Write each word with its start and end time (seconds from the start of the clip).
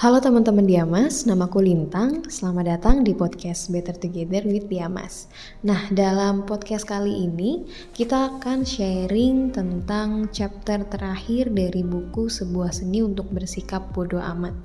Halo 0.00 0.16
teman-teman 0.16 0.64
Diamas, 0.64 1.28
namaku 1.28 1.60
Lintang. 1.60 2.24
Selamat 2.24 2.72
datang 2.72 3.04
di 3.04 3.12
podcast 3.12 3.68
Better 3.68 3.92
Together 3.92 4.48
with 4.48 4.64
Diamas. 4.64 5.28
Nah, 5.60 5.92
dalam 5.92 6.48
podcast 6.48 6.88
kali 6.88 7.28
ini 7.28 7.68
kita 7.92 8.32
akan 8.32 8.64
sharing 8.64 9.52
tentang 9.52 10.32
chapter 10.32 10.88
terakhir 10.88 11.52
dari 11.52 11.84
buku 11.84 12.32
Sebuah 12.32 12.72
Seni 12.72 13.04
untuk 13.04 13.28
Bersikap 13.28 13.92
Bodoh 13.92 14.24
Amat. 14.24 14.56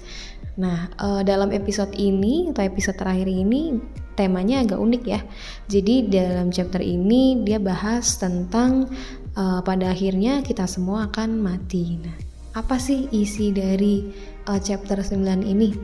Nah, 0.55 0.87
uh, 1.03 1.19
dalam 1.19 1.51
episode 1.51 1.91
ini 1.99 2.55
atau 2.55 2.63
episode 2.63 2.95
terakhir 2.95 3.27
ini 3.27 3.75
temanya 4.15 4.63
agak 4.63 4.79
unik 4.79 5.03
ya. 5.03 5.19
Jadi 5.67 6.15
dalam 6.15 6.47
chapter 6.47 6.79
ini 6.79 7.43
dia 7.43 7.59
bahas 7.59 8.07
tentang 8.15 8.87
uh, 9.35 9.59
pada 9.67 9.91
akhirnya 9.91 10.39
kita 10.47 10.63
semua 10.63 11.11
akan 11.11 11.43
mati. 11.43 11.99
Nah, 11.99 12.34
apa 12.55 12.79
sih 12.79 13.11
isi 13.11 13.51
dari 13.51 14.07
uh, 14.47 14.55
chapter 14.63 15.03
9 15.03 15.43
ini? 15.43 15.75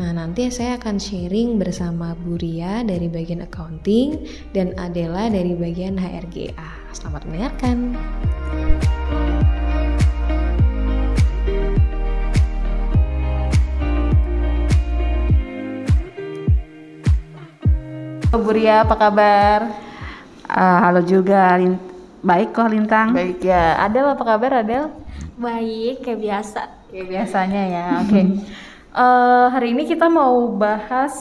Nah, 0.00 0.16
nanti 0.16 0.48
saya 0.48 0.80
akan 0.80 0.96
sharing 0.96 1.60
bersama 1.60 2.16
Bu 2.16 2.40
Ria 2.40 2.80
dari 2.80 3.12
bagian 3.12 3.44
accounting 3.44 4.24
dan 4.56 4.72
Adela 4.80 5.28
dari 5.28 5.52
bagian 5.52 6.00
HRGA. 6.00 6.96
Selamat 6.96 7.28
mendengarkan. 7.28 7.92
Bu 18.32 18.50
Ria, 18.50 18.82
apa 18.88 18.96
kabar? 18.96 19.58
Uh, 20.48 20.78
halo 20.80 21.04
juga, 21.04 21.52
Lin 21.60 21.76
baik 22.24 22.56
kok 22.56 22.72
Lintang. 22.72 23.12
Baik 23.12 23.44
ya. 23.44 23.76
Adel, 23.84 24.08
apa 24.16 24.24
kabar 24.24 24.64
Adel? 24.64 25.03
Baik, 25.34 26.06
kayak 26.06 26.20
biasa. 26.22 26.60
Kayak 26.94 27.06
biasanya 27.10 27.62
ya. 27.66 27.84
Oke. 28.06 28.10
Okay. 28.10 28.24
uh, 28.94 29.02
eh, 29.02 29.46
hari 29.50 29.68
ini 29.74 29.82
kita 29.90 30.06
mau 30.06 30.46
bahas 30.54 31.14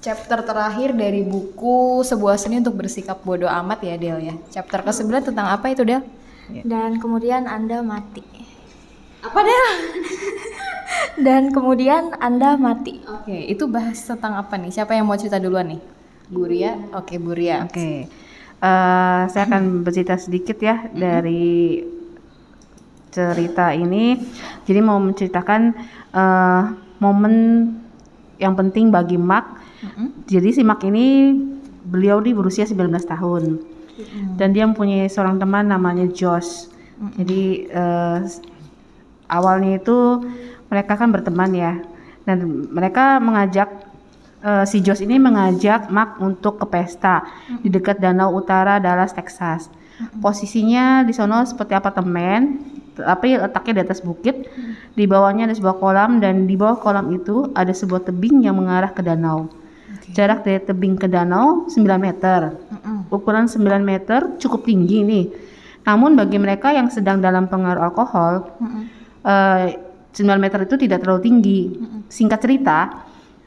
chapter 0.00 0.40
terakhir 0.40 0.96
dari 0.96 1.20
buku 1.20 2.00
Sebuah 2.00 2.40
Seni 2.40 2.64
untuk 2.64 2.80
Bersikap 2.80 3.20
Bodoh 3.20 3.50
Amat 3.50 3.84
ya 3.84 4.00
Del 4.00 4.24
ya. 4.24 4.34
Chapter 4.48 4.80
ke-9 4.80 5.32
tentang 5.32 5.52
apa 5.52 5.68
itu 5.68 5.84
Del? 5.84 6.00
Dan 6.64 6.96
kemudian 6.96 7.44
Anda 7.44 7.84
mati. 7.84 8.24
Apa 9.20 9.40
Del? 9.44 9.66
Dan 11.28 11.52
kemudian 11.52 12.16
Anda 12.24 12.56
mati. 12.56 13.04
Oke, 13.04 13.28
okay, 13.28 13.40
itu 13.52 13.68
bahas 13.68 14.00
tentang 14.00 14.32
apa 14.32 14.56
nih? 14.56 14.72
Siapa 14.72 14.96
yang 14.96 15.04
mau 15.04 15.20
cerita 15.20 15.36
duluan 15.36 15.76
nih? 15.76 15.80
Buria. 16.32 16.72
Oke, 16.96 17.16
okay, 17.16 17.18
Buria. 17.20 17.68
Oke. 17.68 17.76
Okay. 17.76 17.96
Uh, 18.58 18.64
eh, 18.64 19.22
saya 19.28 19.44
akan 19.44 19.84
bercerita 19.84 20.16
sedikit 20.16 20.56
ya 20.56 20.88
dari 20.90 21.84
cerita 23.10 23.72
ini. 23.74 24.16
Jadi 24.64 24.80
mau 24.80 25.00
menceritakan 25.00 25.74
uh, 26.12 26.62
momen 27.02 27.34
yang 28.38 28.54
penting 28.54 28.88
bagi 28.88 29.18
Mark. 29.18 29.58
Mm-hmm. 29.82 30.08
Jadi 30.26 30.48
si 30.54 30.62
Mark 30.62 30.82
ini 30.86 31.34
beliau 31.88 32.22
di 32.22 32.34
berusia 32.34 32.66
19 32.66 32.90
tahun. 33.04 33.42
Mm-hmm. 33.58 34.26
Dan 34.38 34.48
dia 34.54 34.64
mempunyai 34.66 35.10
seorang 35.10 35.40
teman 35.40 35.68
namanya 35.70 36.06
Josh. 36.10 36.68
Mm-hmm. 36.68 37.12
Jadi 37.18 37.42
uh, 37.74 38.18
awalnya 39.30 39.78
itu 39.78 39.98
mereka 40.68 40.96
kan 40.96 41.10
berteman 41.10 41.50
ya. 41.54 41.74
Dan 42.28 42.68
mereka 42.70 43.16
mengajak 43.18 43.88
uh, 44.44 44.64
si 44.68 44.84
Josh 44.84 45.02
ini 45.02 45.16
mengajak 45.16 45.88
Mark 45.88 46.20
untuk 46.20 46.60
ke 46.60 46.66
pesta 46.68 47.24
hmm. 47.24 47.64
di 47.64 47.68
dekat 47.72 47.98
Danau 47.98 48.36
Utara 48.36 48.78
Dallas, 48.78 49.14
Texas. 49.14 49.72
Posisinya 50.22 51.02
di 51.02 51.10
sana 51.10 51.42
seperti 51.42 51.74
apartemen, 51.74 52.62
tapi 52.98 53.38
letaknya 53.38 53.80
di 53.80 53.82
atas 53.86 54.00
bukit. 54.02 54.50
Di 54.94 55.06
bawahnya 55.06 55.46
ada 55.46 55.54
sebuah 55.54 55.78
kolam 55.78 56.18
dan 56.18 56.50
di 56.50 56.58
bawah 56.58 56.82
kolam 56.82 57.14
itu 57.14 57.48
ada 57.54 57.70
sebuah 57.70 58.10
tebing 58.10 58.44
yang 58.44 58.58
mengarah 58.58 58.90
ke 58.90 59.00
danau. 59.00 59.46
Okay. 59.88 60.12
Jarak 60.18 60.44
dari 60.44 60.60
tebing 60.60 60.98
ke 60.98 61.06
danau 61.06 61.70
9 61.70 61.78
meter. 61.96 62.52
Ukuran 63.08 63.48
9 63.48 63.62
meter 63.80 64.36
cukup 64.36 64.66
tinggi 64.68 65.00
nih. 65.06 65.26
Namun 65.88 66.18
bagi 66.18 66.36
mereka 66.36 66.74
yang 66.74 66.92
sedang 66.92 67.24
dalam 67.24 67.48
pengaruh 67.48 67.88
alkohol, 67.88 68.44
hmm. 68.60 68.82
uh, 69.24 69.72
eh, 69.72 69.80
9 70.12 70.36
meter 70.36 70.68
itu 70.68 70.76
tidak 70.76 71.00
terlalu 71.00 71.20
tinggi. 71.24 71.60
Singkat 72.12 72.40
cerita, 72.44 72.78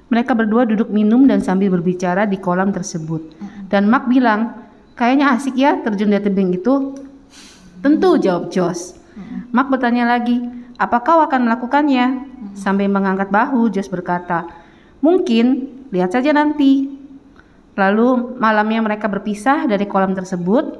mereka 0.10 0.34
berdua 0.34 0.66
duduk 0.66 0.90
minum 0.90 1.30
dan 1.30 1.40
sambil 1.40 1.70
berbicara 1.72 2.26
di 2.26 2.42
kolam 2.42 2.74
tersebut. 2.74 3.22
Dan 3.72 3.88
Mark 3.88 4.10
bilang, 4.10 4.58
kayaknya 4.98 5.38
asik 5.38 5.56
ya 5.56 5.80
terjun 5.80 6.12
di 6.12 6.20
tebing 6.20 6.52
itu. 6.52 6.98
Tentu 7.82 8.20
jawab 8.22 8.54
Josh. 8.54 9.01
Mark 9.52 9.68
bertanya 9.68 10.08
lagi, 10.08 10.40
apa 10.80 11.04
kau 11.04 11.20
akan 11.22 11.48
melakukannya? 11.48 12.06
Sambil 12.56 12.88
mengangkat 12.88 13.32
bahu, 13.32 13.72
Josh 13.72 13.92
berkata, 13.92 14.48
mungkin, 15.04 15.68
lihat 15.92 16.16
saja 16.16 16.32
nanti. 16.32 16.88
Lalu 17.76 18.36
malamnya 18.40 18.84
mereka 18.84 19.08
berpisah 19.08 19.68
dari 19.68 19.88
kolam 19.88 20.12
tersebut. 20.12 20.80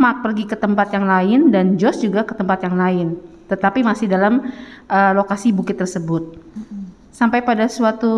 Mark 0.00 0.24
pergi 0.24 0.48
ke 0.48 0.56
tempat 0.56 0.96
yang 0.96 1.04
lain 1.04 1.52
dan 1.52 1.76
Josh 1.76 2.00
juga 2.00 2.24
ke 2.24 2.32
tempat 2.32 2.64
yang 2.64 2.80
lain, 2.80 3.20
tetapi 3.52 3.84
masih 3.84 4.08
dalam 4.08 4.48
uh, 4.88 5.12
lokasi 5.12 5.52
bukit 5.52 5.76
tersebut. 5.76 6.40
Sampai 7.12 7.44
pada 7.44 7.68
suatu 7.68 8.08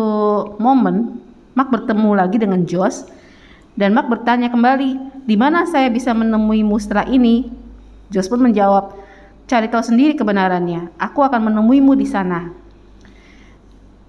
momen, 0.63 1.19
Mark 1.51 1.67
bertemu 1.67 2.15
lagi 2.15 2.39
dengan 2.39 2.63
Josh 2.63 3.03
dan 3.75 3.91
Mark 3.91 4.07
bertanya 4.07 4.47
kembali, 4.47 5.23
di 5.27 5.35
mana 5.35 5.67
saya 5.67 5.91
bisa 5.91 6.15
menemui 6.15 6.63
mustra 6.63 7.03
ini? 7.03 7.51
Josh 8.13 8.29
pun 8.31 8.39
menjawab, 8.39 8.93
cari 9.53 9.69
tahu 9.69 9.85
sendiri 9.85 10.17
kebenarannya. 10.17 10.97
Aku 10.97 11.21
akan 11.21 11.53
menemuimu 11.53 11.93
di 11.93 12.09
sana. 12.09 12.49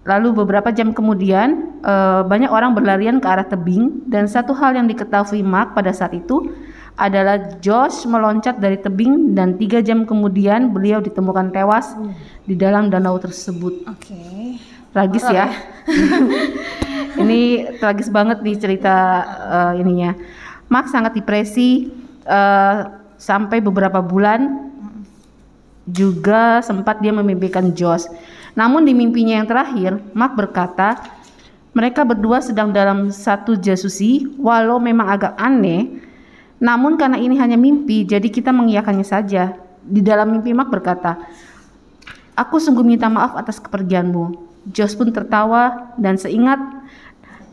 Lalu 0.09 0.45
beberapa 0.45 0.73
jam 0.73 0.97
kemudian, 0.97 1.81
eh, 1.85 2.23
banyak 2.25 2.49
orang 2.49 2.73
berlarian 2.73 3.21
ke 3.21 3.29
arah 3.29 3.45
tebing 3.45 4.09
dan 4.09 4.25
satu 4.25 4.57
hal 4.57 4.77
yang 4.77 4.89
diketahui 4.89 5.45
Mark 5.45 5.77
pada 5.77 5.93
saat 5.93 6.17
itu 6.17 6.49
adalah 6.97 7.61
Josh 7.61 8.09
meloncat 8.09 8.57
dari 8.57 8.81
tebing 8.81 9.37
dan 9.37 9.61
tiga 9.61 9.85
jam 9.85 10.09
kemudian 10.09 10.73
beliau 10.73 11.05
ditemukan 11.05 11.53
tewas 11.53 11.93
hmm. 11.93 12.13
di 12.49 12.55
dalam 12.57 12.89
danau 12.89 13.21
tersebut. 13.21 13.85
Oke. 13.85 14.17
Okay 14.17 14.75
tragis 14.95 15.27
ya. 15.27 15.51
ini 17.21 17.67
tragis 17.83 18.09
banget 18.09 18.41
nih 18.41 18.57
cerita 18.57 18.97
uh, 19.27 19.73
ininya. 19.75 20.15
Mark 20.71 20.87
sangat 20.89 21.19
depresi 21.19 21.91
uh, 22.25 23.03
sampai 23.19 23.59
beberapa 23.59 24.01
bulan 24.01 24.71
juga 25.89 26.65
sempat 26.65 27.01
dia 27.05 27.13
memimpikan 27.13 27.73
Josh. 27.77 28.09
Namun 28.57 28.87
di 28.87 28.93
mimpinya 28.97 29.37
yang 29.41 29.49
terakhir, 29.49 30.01
Mark 30.17 30.39
berkata, 30.39 31.01
mereka 31.75 32.07
berdua 32.07 32.39
sedang 32.39 32.71
dalam 32.71 33.11
satu 33.11 33.59
jasusi, 33.59 34.31
walau 34.39 34.79
memang 34.79 35.11
agak 35.11 35.35
aneh, 35.35 36.01
namun 36.63 36.95
karena 36.95 37.19
ini 37.19 37.35
hanya 37.37 37.59
mimpi, 37.59 38.07
jadi 38.07 38.31
kita 38.31 38.55
mengiyakannya 38.55 39.05
saja. 39.05 39.59
Di 39.85 40.01
dalam 40.01 40.33
mimpi 40.33 40.55
Mark 40.55 40.71
berkata, 40.71 41.19
Aku 42.35 42.59
sungguh 42.59 42.83
minta 42.83 43.07
maaf 43.07 43.39
atas 43.39 43.63
kepergianmu. 43.63 44.35
Josh 44.75 44.99
pun 44.99 45.15
tertawa 45.15 45.95
dan 45.95 46.19
seingat 46.19 46.59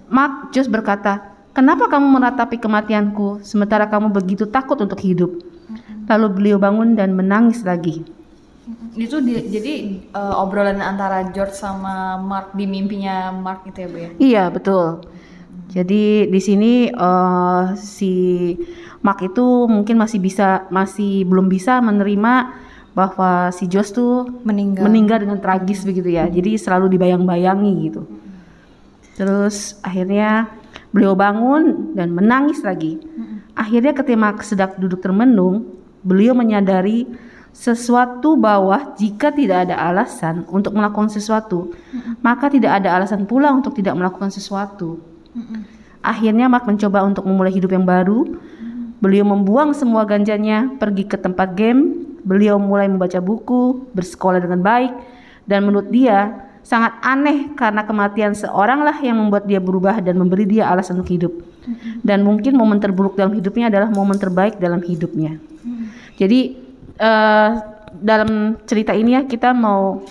Mark, 0.10 0.50
Josh 0.52 0.68
berkata, 0.68 1.38
"Kenapa 1.54 1.86
kamu 1.88 2.20
meratapi 2.20 2.58
kematianku 2.58 3.46
sementara 3.46 3.88
kamu 3.88 4.10
begitu 4.10 4.50
takut 4.50 4.76
untuk 4.82 4.98
hidup?" 5.00 5.32
Lalu 6.10 6.28
beliau 6.34 6.58
bangun 6.58 6.98
dan 6.98 7.16
menangis 7.16 7.64
lagi. 7.64 8.04
Itu 8.96 9.24
di, 9.24 9.40
jadi 9.48 9.74
uh, 10.12 10.42
obrolan 10.44 10.84
antara 10.84 11.32
George 11.32 11.56
sama 11.56 12.20
Mark 12.20 12.52
di 12.56 12.68
mimpinya 12.68 13.32
Mark 13.32 13.64
itu 13.68 13.84
ya, 13.84 13.88
Bu 13.88 13.98
ya? 13.98 14.10
Iya, 14.20 14.44
betul. 14.52 15.06
Jadi 15.72 16.28
di 16.28 16.42
sini 16.44 16.92
uh, 16.92 17.72
si 17.80 18.12
Mark 19.00 19.24
itu 19.24 19.72
mungkin 19.72 19.96
masih 19.96 20.20
bisa 20.20 20.68
masih 20.68 21.24
belum 21.24 21.48
bisa 21.48 21.80
menerima 21.80 22.34
bahwa 22.92 23.56
si 23.56 23.72
Jos 23.72 23.96
tuh 23.96 24.28
meninggal 24.44 24.84
meninggal 24.84 25.24
dengan 25.24 25.40
tragis 25.40 25.88
begitu 25.88 26.12
ya. 26.12 26.28
Hmm. 26.28 26.36
Jadi 26.36 26.60
selalu 26.60 26.92
dibayang-bayangi 27.00 27.74
gitu. 27.88 28.04
Terus 29.16 29.80
akhirnya 29.80 30.52
beliau 30.92 31.16
bangun 31.16 31.96
dan 31.96 32.12
menangis 32.12 32.60
lagi. 32.68 33.00
Hmm. 33.00 33.48
Akhirnya 33.56 33.96
ketika 33.96 34.44
sedang 34.44 34.76
duduk 34.76 35.00
termenung, 35.00 35.72
beliau 36.04 36.36
menyadari 36.36 37.08
sesuatu 37.52 38.40
bahwa 38.40 38.96
jika 38.96 39.30
tidak 39.30 39.70
ada 39.70 39.76
alasan 39.78 40.48
untuk 40.48 40.74
melakukan 40.74 41.12
sesuatu, 41.12 41.72
hmm. 41.72 42.24
maka 42.24 42.48
tidak 42.48 42.82
ada 42.82 42.96
alasan 42.96 43.28
pula 43.28 43.52
untuk 43.52 43.76
tidak 43.76 43.94
melakukan 43.96 44.32
sesuatu. 44.32 45.04
Hmm. 45.36 45.68
Akhirnya 46.02 46.50
Mark 46.50 46.66
mencoba 46.66 47.06
untuk 47.06 47.28
memulai 47.28 47.54
hidup 47.54 47.76
yang 47.76 47.86
baru. 47.86 48.26
Hmm. 48.26 48.98
Beliau 49.04 49.28
membuang 49.28 49.76
semua 49.76 50.08
ganjanya, 50.08 50.72
pergi 50.80 51.06
ke 51.06 51.20
tempat 51.20 51.54
game, 51.54 52.12
Beliau 52.22 52.62
mulai 52.62 52.86
membaca 52.86 53.18
buku, 53.18 53.90
bersekolah 53.98 54.38
dengan 54.38 54.62
baik, 54.62 54.94
dan 55.50 55.66
menurut 55.66 55.90
dia 55.90 56.38
sangat 56.62 56.94
aneh 57.02 57.50
karena 57.58 57.82
kematian 57.82 58.38
seorang 58.38 58.86
lah 58.86 59.02
yang 59.02 59.18
membuat 59.18 59.50
dia 59.50 59.58
berubah 59.58 59.98
dan 59.98 60.22
memberi 60.22 60.46
dia 60.46 60.70
alasan 60.70 61.02
untuk 61.02 61.10
hidup. 61.10 61.34
Dan 62.06 62.22
mungkin 62.22 62.54
momen 62.58 62.78
terburuk 62.78 63.18
dalam 63.18 63.34
hidupnya 63.34 63.74
adalah 63.74 63.90
momen 63.90 64.18
terbaik 64.22 64.62
dalam 64.62 64.86
hidupnya. 64.86 65.42
Jadi 66.22 66.61
uh, 67.02 67.50
dalam 67.98 68.56
cerita 68.64 68.96
ini 68.96 69.20
ya 69.20 69.22
kita 69.28 69.52
mau 69.52 70.06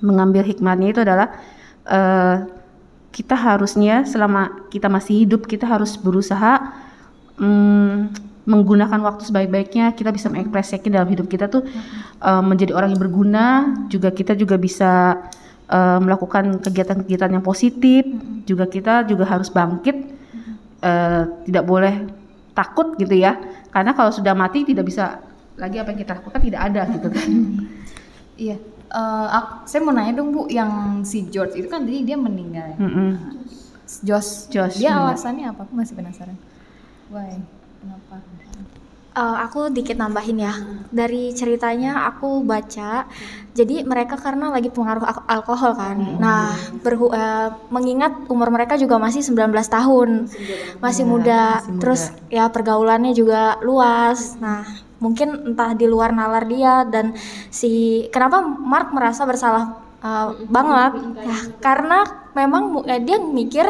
mengambil 0.00 0.44
hikmahnya 0.44 0.88
itu 0.92 1.00
adalah 1.04 1.28
eh, 1.88 2.36
kita 3.12 3.32
harusnya 3.32 4.04
selama 4.04 4.68
kita 4.68 4.92
masih 4.92 5.24
hidup 5.24 5.48
kita 5.48 5.64
harus 5.64 5.96
berusaha 5.96 6.60
mm, 7.40 8.12
menggunakan 8.46 9.00
waktu 9.02 9.26
sebaik-baiknya. 9.26 9.96
Kita 9.96 10.12
bisa 10.12 10.28
mengekspresikan 10.30 10.92
dalam 10.92 11.08
hidup 11.08 11.26
kita 11.26 11.48
tuh 11.48 11.64
eh, 12.20 12.42
menjadi 12.44 12.76
orang 12.76 12.96
yang 12.96 13.02
berguna. 13.02 13.46
Juga 13.88 14.12
kita 14.12 14.36
juga 14.36 14.60
bisa 14.60 15.16
eh, 15.68 15.98
melakukan 16.00 16.60
kegiatan-kegiatan 16.60 17.30
yang 17.40 17.44
positif. 17.44 18.04
Juga 18.44 18.68
kita 18.68 19.08
juga 19.08 19.24
harus 19.26 19.48
bangkit 19.48 19.96
eh, 20.84 21.22
tidak 21.48 21.64
boleh 21.64 21.94
takut 22.52 22.96
gitu 23.00 23.16
ya. 23.16 23.36
Karena 23.72 23.92
kalau 23.92 24.12
sudah 24.12 24.32
mati 24.32 24.64
tidak 24.64 24.88
bisa 24.88 25.25
lagi 25.56 25.76
apa 25.76 25.88
yang 25.88 26.00
kita 26.00 26.12
lakukan 26.14 26.40
tidak 26.42 26.60
ada 26.62 26.82
gitu 26.88 27.08
kan 27.08 27.28
Iya. 28.38 28.56
Eh, 28.86 29.26
ak- 29.32 29.64
saya 29.64 29.80
mau 29.80 29.90
nanya 29.90 30.12
dong 30.14 30.28
Bu, 30.28 30.44
yang 30.46 30.70
si 31.02 31.24
George 31.26 31.56
itu 31.56 31.66
kan 31.66 31.82
tadi 31.82 32.04
dia 32.04 32.14
meninggal. 32.14 32.68
ya? 32.68 32.78
Mm-mm. 32.78 33.10
Josh. 34.02 34.46
Josh, 34.46 34.76
Dia 34.76 34.92
benar. 34.92 35.02
alasannya 35.10 35.44
apa? 35.48 35.64
Aku 35.64 35.72
masih 35.72 35.96
penasaran. 35.96 36.36
Why? 37.08 37.40
Kenapa? 37.78 38.20
Eh, 39.16 39.36
aku 39.40 39.72
dikit 39.72 39.96
nambahin 39.96 40.36
ya. 40.38 40.52
Dari 40.86 41.32
ceritanya 41.32 42.04
aku 42.04 42.44
baca, 42.44 43.08
jadi 43.50 43.80
mereka 43.82 44.14
karena 44.14 44.52
lagi 44.52 44.68
pengaruh 44.68 45.02
al- 45.02 45.24
alkohol 45.32 45.72
kan. 45.72 45.96
Nah, 46.20 46.52
berhu- 46.78 47.10
eh, 47.10 47.48
mengingat 47.70 48.28
umur 48.28 48.52
mereka 48.52 48.76
juga 48.76 49.00
masih 49.00 49.24
19 49.24 49.40
tahun. 49.66 50.28
Masih 50.28 50.44
muda. 50.44 50.84
masih 50.84 51.04
muda. 51.08 51.40
Terus 51.80 52.02
ya 52.28 52.44
pergaulannya 52.46 53.10
juga 53.10 53.56
luas. 53.64 54.36
Nah, 54.36 54.84
mungkin 54.98 55.52
entah 55.52 55.76
di 55.76 55.84
luar 55.84 56.12
nalar 56.12 56.48
dia 56.48 56.84
dan 56.88 57.12
si 57.52 58.04
kenapa 58.08 58.40
Mark 58.44 58.92
merasa 58.96 59.28
bersalah 59.28 59.76
eh, 60.00 60.28
banget? 60.48 60.92
Ya, 61.20 61.38
karena 61.60 61.98
memang 62.32 62.84
eh, 62.88 63.00
dia 63.04 63.20
mikir 63.20 63.66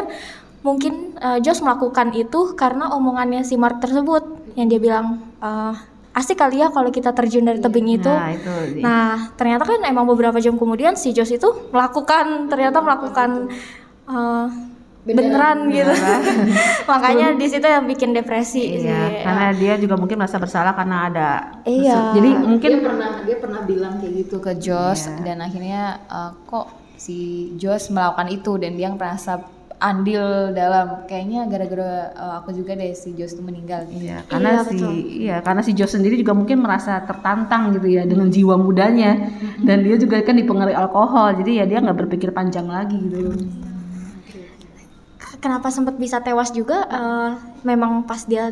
mungkin 0.63 1.15
eh, 1.19 1.39
Josh 1.43 1.63
melakukan 1.63 2.15
itu 2.15 2.55
karena 2.55 2.91
omongannya 2.95 3.43
si 3.43 3.55
Mark 3.59 3.79
tersebut 3.83 4.23
yang 4.55 4.67
dia 4.71 4.79
bilang 4.79 5.21
eh, 5.43 5.73
asik 6.17 6.41
kali 6.41 6.65
ya 6.65 6.73
kalau 6.73 6.89
kita 6.89 7.13
terjun 7.13 7.45
dari 7.45 7.61
tebing 7.61 8.01
itu. 8.01 8.09
nah 8.09 8.33
itu 8.33 8.81
Nah, 8.81 9.29
ternyata 9.37 9.69
kan 9.69 9.85
emang 9.85 10.09
beberapa 10.09 10.41
jam 10.41 10.57
kemudian 10.57 10.97
si 10.97 11.13
Josh 11.13 11.37
itu 11.37 11.69
melakukan 11.69 12.49
ternyata 12.49 12.81
melakukan 12.81 13.53
eh, 14.09 14.47
beneran, 15.15 15.57
gitu. 15.71 15.93
Makanya 16.91 17.27
di 17.39 17.45
situ 17.47 17.63
yang 17.63 17.85
bikin 17.87 18.11
depresi 18.11 18.83
sih. 18.83 18.89
Iya, 18.89 19.23
karena 19.23 19.47
dia 19.55 19.73
juga 19.79 19.95
mungkin 19.95 20.17
merasa 20.19 20.41
bersalah 20.41 20.73
karena 20.75 20.97
ada. 21.07 21.31
Iya. 21.63 22.17
Jadi 22.17 22.29
mungkin 22.43 22.69
dia 22.73 22.83
pernah 22.83 23.11
dia 23.23 23.37
pernah 23.39 23.61
bilang 23.63 23.93
kayak 24.01 24.13
gitu 24.25 24.37
ke 24.43 24.57
Josh 24.59 25.07
dan 25.23 25.39
akhirnya 25.39 26.01
eh, 26.09 26.31
kok 26.43 26.67
si 26.97 27.51
Josh 27.55 27.93
melakukan 27.93 28.27
itu 28.33 28.57
dan 28.57 28.73
dia 28.75 28.89
merasa 28.91 29.45
andil 29.77 30.57
dalam 30.57 31.05
kayaknya 31.05 31.45
gara-gara 31.45 32.09
eh, 32.09 32.33
aku 32.41 32.49
juga 32.49 32.73
deh 32.73 32.97
si 32.97 33.13
Josh 33.13 33.37
itu 33.37 33.45
meninggal 33.45 33.85
gitu. 33.85 34.09
Iya, 34.09 34.25
karena 34.25 34.49
Iya, 34.49 34.61
si 34.65 34.73
betul. 34.73 34.91
iya, 35.21 35.37
karena 35.45 35.61
si 35.61 35.71
Josh 35.77 35.93
sendiri 35.93 36.17
juga 36.17 36.33
mungkin 36.33 36.65
merasa 36.65 36.97
tertantang 37.05 37.77
gitu 37.77 37.85
ya 37.85 38.03
dengan 38.09 38.33
jiwa 38.33 38.57
mudanya 38.57 39.29
dan 39.61 39.85
dia 39.85 39.95
juga 40.01 40.17
kan 40.25 40.33
dipengaruhi 40.33 40.73
alkohol. 40.73 41.37
Jadi 41.37 41.61
ya 41.61 41.65
dia 41.69 41.77
nggak 41.77 41.97
berpikir 42.05 42.33
panjang 42.33 42.65
lagi 42.65 42.97
gitu. 42.97 43.37
Kenapa 45.37 45.69
sempat 45.69 45.95
bisa 45.95 46.17
tewas 46.19 46.49
juga? 46.49 46.83
eh, 46.89 47.31
memang 47.61 48.03
pas 48.03 48.25
dia 48.25 48.49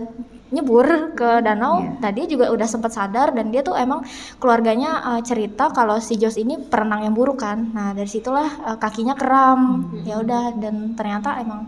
nyebur 0.53 1.17
ke 1.17 1.41
danau, 1.41 1.81
Iya. 1.81 1.97
nah 1.99 2.11
dia 2.13 2.25
juga 2.29 2.53
udah 2.53 2.67
sempat 2.69 2.93
sadar 2.93 3.33
dan 3.33 3.49
dia 3.49 3.65
tuh 3.65 3.73
emang 3.73 4.05
keluarganya 4.37 5.17
eh, 5.17 5.21
cerita 5.25 5.73
kalau 5.73 5.97
si 5.97 6.15
Josh 6.15 6.37
ini 6.37 6.61
perenang 6.61 7.01
yang 7.09 7.15
buruk 7.17 7.41
kan. 7.41 7.73
Nah 7.73 7.97
dari 7.97 8.07
situlah 8.07 8.45
eh, 8.69 8.77
kakinya 8.77 9.17
kram, 9.17 9.89
ya 10.05 10.21
udah 10.21 10.53
dan 10.61 10.93
ternyata 10.93 11.41
emang 11.41 11.65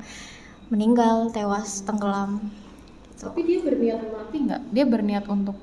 meninggal, 0.70 1.34
tewas, 1.34 1.82
tenggelam. 1.82 2.38
Tapi 3.18 3.40
dia 3.42 3.60
berniat 3.66 4.00
mati 4.14 4.38
nggak? 4.46 4.62
Dia 4.70 4.86
berniat 4.86 5.26
untuk 5.26 5.58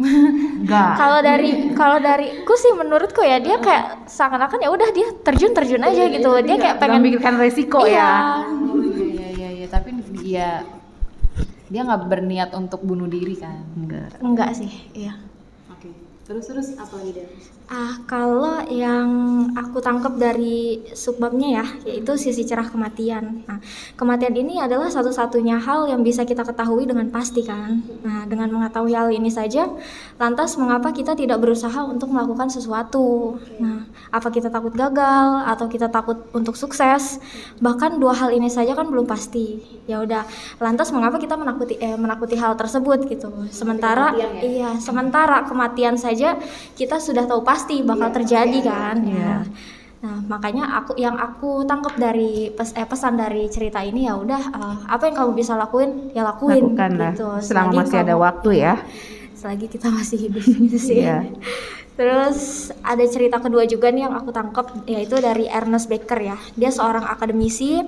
Enggak. 0.00 0.96
Kalau 0.96 1.20
dari 1.20 1.50
kalau 1.76 1.98
dari 2.00 2.42
ku 2.48 2.56
sih 2.56 2.72
menurutku 2.72 3.20
ya 3.20 3.38
dia 3.38 3.60
kayak 3.60 4.08
seakan-akan 4.08 4.64
ya 4.64 4.70
udah 4.72 4.88
dia 4.90 5.08
terjun 5.20 5.52
terjun 5.52 5.84
aja 5.84 6.08
gitu. 6.08 6.30
Dia 6.42 6.56
kayak 6.56 6.76
pengen 6.80 7.04
memikirkan 7.04 7.36
resiko 7.36 7.84
Iya. 7.84 7.92
ya. 7.92 8.10
iya 9.12 9.28
iya 9.36 9.48
iya 9.62 9.66
tapi 9.68 9.92
dia 10.16 10.64
dia 11.68 11.80
nggak 11.84 12.04
berniat 12.08 12.50
untuk 12.52 12.80
bunuh 12.80 13.08
diri 13.08 13.36
kan. 13.36 13.64
Enggak. 13.76 14.16
Enggak 14.20 14.50
sih, 14.56 14.72
iya. 14.92 15.16
Oke. 15.72 15.88
Terus 16.24 16.44
terus 16.44 16.68
apa 16.76 16.92
lagi 17.00 17.16
deh? 17.16 17.26
Ah, 17.72 17.96
kalau 18.04 18.60
yang 18.68 19.08
aku 19.56 19.80
tangkap 19.80 20.20
dari 20.20 20.84
subbabnya 20.92 21.48
ya, 21.56 21.66
yaitu 21.88 22.20
sisi 22.20 22.44
cerah 22.44 22.68
kematian. 22.68 23.48
Nah, 23.48 23.64
kematian 23.96 24.36
ini 24.36 24.60
adalah 24.60 24.92
satu-satunya 24.92 25.56
hal 25.56 25.88
yang 25.88 26.04
bisa 26.04 26.28
kita 26.28 26.44
ketahui 26.44 26.84
dengan 26.84 27.08
pasti 27.08 27.40
kan. 27.40 27.80
Nah, 28.04 28.28
dengan 28.28 28.52
mengetahui 28.52 28.92
hal 28.92 29.08
ini 29.08 29.32
saja, 29.32 29.72
lantas 30.20 30.60
mengapa 30.60 30.92
kita 30.92 31.16
tidak 31.16 31.40
berusaha 31.40 31.80
untuk 31.88 32.12
melakukan 32.12 32.52
sesuatu? 32.52 33.40
Nah, 33.56 33.88
apa 34.12 34.28
kita 34.28 34.52
takut 34.52 34.76
gagal 34.76 35.48
atau 35.48 35.64
kita 35.64 35.88
takut 35.88 36.28
untuk 36.36 36.60
sukses? 36.60 37.24
Bahkan 37.56 37.96
dua 37.96 38.12
hal 38.12 38.36
ini 38.36 38.52
saja 38.52 38.76
kan 38.76 38.92
belum 38.92 39.08
pasti. 39.08 39.64
Ya 39.88 40.04
udah, 40.04 40.28
lantas 40.60 40.92
mengapa 40.92 41.16
kita 41.16 41.40
menakuti 41.40 41.80
eh, 41.80 41.96
menakuti 41.96 42.36
hal 42.36 42.52
tersebut 42.52 43.08
gitu? 43.08 43.48
Sementara 43.48 44.12
iya, 44.44 44.76
sementara 44.76 45.48
kematian 45.48 45.96
saja 45.96 46.36
kita 46.76 47.00
sudah 47.00 47.24
tahu 47.24 47.40
pasti 47.40 47.61
bakal 47.82 48.08
terjadi 48.12 48.58
kan. 48.62 48.96
Ya. 49.02 49.46
Nah, 50.02 50.18
makanya 50.26 50.66
aku 50.76 50.98
yang 50.98 51.14
aku 51.14 51.62
tangkap 51.62 51.94
dari 51.94 52.50
pes- 52.50 52.74
eh, 52.74 52.82
pesan 52.82 53.14
dari 53.14 53.46
cerita 53.46 53.78
ini 53.78 54.04
ya 54.04 54.18
udah 54.18 54.42
eh, 54.50 54.76
apa 54.90 55.06
yang 55.06 55.14
kamu 55.16 55.32
bisa 55.32 55.54
lakuin 55.54 56.10
ya 56.10 56.26
lakuin 56.26 56.58
Lakukan 56.74 56.90
lah. 56.98 57.12
gitu. 57.14 57.28
Selama 57.38 57.70
Selagi 57.70 57.76
masih 57.78 57.98
ada 57.98 58.06
kamu- 58.10 58.24
waktu 58.24 58.50
ya. 58.58 58.74
selagi 59.32 59.66
kita 59.66 59.90
masih 59.90 60.18
hidup 60.20 60.42
gitu 60.58 60.78
sih. 60.78 61.02
Iya. 61.02 61.26
Terus 61.92 62.38
ada 62.80 63.04
cerita 63.04 63.36
kedua 63.36 63.62
juga 63.64 63.90
nih 63.90 64.06
yang 64.06 64.14
aku 64.14 64.30
tangkap 64.30 64.70
yaitu 64.86 65.18
dari 65.18 65.44
Ernest 65.44 65.86
Becker 65.86 66.18
ya. 66.18 66.38
Dia 66.54 66.70
seorang 66.70 67.04
akademisi, 67.04 67.82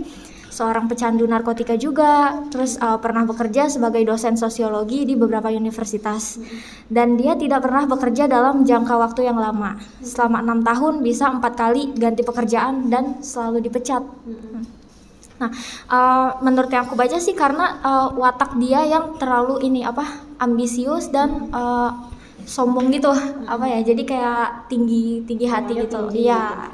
seorang 0.54 0.86
pecandu 0.86 1.26
narkotika 1.26 1.74
juga, 1.74 2.38
terus 2.46 2.78
uh, 2.78 3.02
pernah 3.02 3.26
bekerja 3.26 3.66
sebagai 3.66 4.06
dosen 4.06 4.38
sosiologi 4.38 5.02
di 5.02 5.18
beberapa 5.18 5.50
universitas. 5.50 6.38
Dan 6.86 7.18
dia 7.18 7.34
tidak 7.34 7.66
pernah 7.66 7.90
bekerja 7.90 8.30
dalam 8.30 8.62
jangka 8.62 8.94
waktu 8.94 9.26
yang 9.26 9.34
lama. 9.34 9.82
Selama 9.98 10.46
enam 10.46 10.62
tahun 10.62 11.02
bisa 11.02 11.34
empat 11.34 11.58
kali 11.58 11.98
ganti 11.98 12.22
pekerjaan 12.22 12.86
dan 12.86 13.18
selalu 13.18 13.66
dipecat. 13.66 14.06
Nah, 15.34 15.50
uh, 15.90 16.38
menurut 16.46 16.70
yang 16.70 16.86
aku 16.86 16.94
baca 16.94 17.18
sih 17.18 17.34
karena 17.34 17.82
uh, 17.82 18.08
watak 18.14 18.54
dia 18.62 18.86
yang 18.86 19.18
terlalu 19.18 19.66
ini 19.66 19.82
apa 19.82 20.06
ambisius 20.38 21.10
dan 21.10 21.50
uh, 21.50 21.90
sombong 22.46 22.92
gitu 22.92 23.10
apa 23.48 23.64
ya 23.66 23.80
jadi 23.82 24.02
kayak 24.04 24.68
tinggi 24.68 25.24
tinggi 25.24 25.46
hati 25.48 25.72
gitu 25.80 26.12
iya 26.12 26.70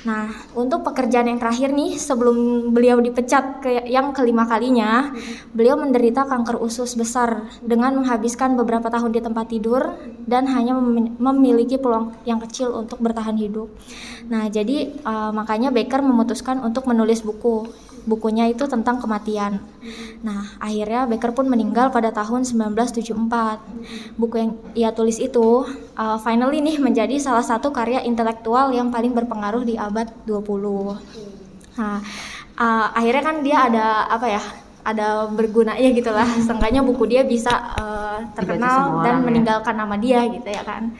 nah 0.00 0.32
untuk 0.56 0.80
pekerjaan 0.80 1.28
yang 1.28 1.36
terakhir 1.36 1.76
nih 1.76 2.00
sebelum 2.00 2.70
beliau 2.72 2.96
dipecat 3.04 3.60
ke 3.60 3.70
yang 3.84 4.16
kelima 4.16 4.48
kalinya 4.48 5.12
beliau 5.52 5.76
menderita 5.76 6.24
kanker 6.24 6.56
usus 6.56 6.96
besar 6.96 7.52
dengan 7.60 8.00
menghabiskan 8.00 8.56
beberapa 8.56 8.88
tahun 8.88 9.12
di 9.12 9.20
tempat 9.20 9.46
tidur 9.52 9.92
dan 10.24 10.48
hanya 10.48 10.72
mem- 10.72 11.20
memiliki 11.20 11.76
peluang 11.76 12.16
yang 12.24 12.40
kecil 12.40 12.72
untuk 12.72 12.96
bertahan 13.02 13.36
hidup. 13.36 13.68
Nah 14.32 14.48
jadi 14.48 14.94
uh, 15.04 15.36
makanya 15.36 15.68
Baker 15.68 16.00
memutuskan 16.00 16.64
untuk 16.64 16.88
menulis 16.88 17.20
buku 17.20 17.68
bukunya 18.04 18.48
itu 18.48 18.64
tentang 18.68 19.00
kematian. 19.00 19.60
Nah, 20.20 20.56
akhirnya 20.60 21.08
Becker 21.08 21.32
pun 21.32 21.48
meninggal 21.48 21.92
pada 21.92 22.12
tahun 22.12 22.44
1974. 22.44 24.16
Buku 24.16 24.34
yang 24.36 24.52
ia 24.76 24.90
tulis 24.92 25.20
itu 25.20 25.64
uh, 25.96 26.18
finally 26.20 26.64
nih 26.64 26.76
menjadi 26.80 27.16
salah 27.20 27.44
satu 27.44 27.72
karya 27.72 28.04
intelektual 28.04 28.72
yang 28.72 28.88
paling 28.88 29.12
berpengaruh 29.12 29.64
di 29.64 29.76
abad 29.76 30.08
20. 30.24 31.80
Nah, 31.80 31.98
uh, 32.60 32.86
akhirnya 32.94 33.22
kan 33.24 33.36
dia 33.44 33.58
ada 33.66 33.86
apa 34.08 34.26
ya? 34.28 34.42
Ada 34.80 35.28
bergunanya 35.28 35.88
gitu 35.92 36.08
lah. 36.08 36.24
Seenggaknya 36.46 36.80
buku 36.80 37.04
dia 37.04 37.20
bisa 37.24 37.52
uh, 37.76 38.18
terkenal 38.32 39.04
dan 39.04 39.20
ya. 39.20 39.24
meninggalkan 39.24 39.76
nama 39.76 39.96
dia 40.00 40.24
gitu 40.28 40.48
ya 40.48 40.64
kan. 40.64 40.92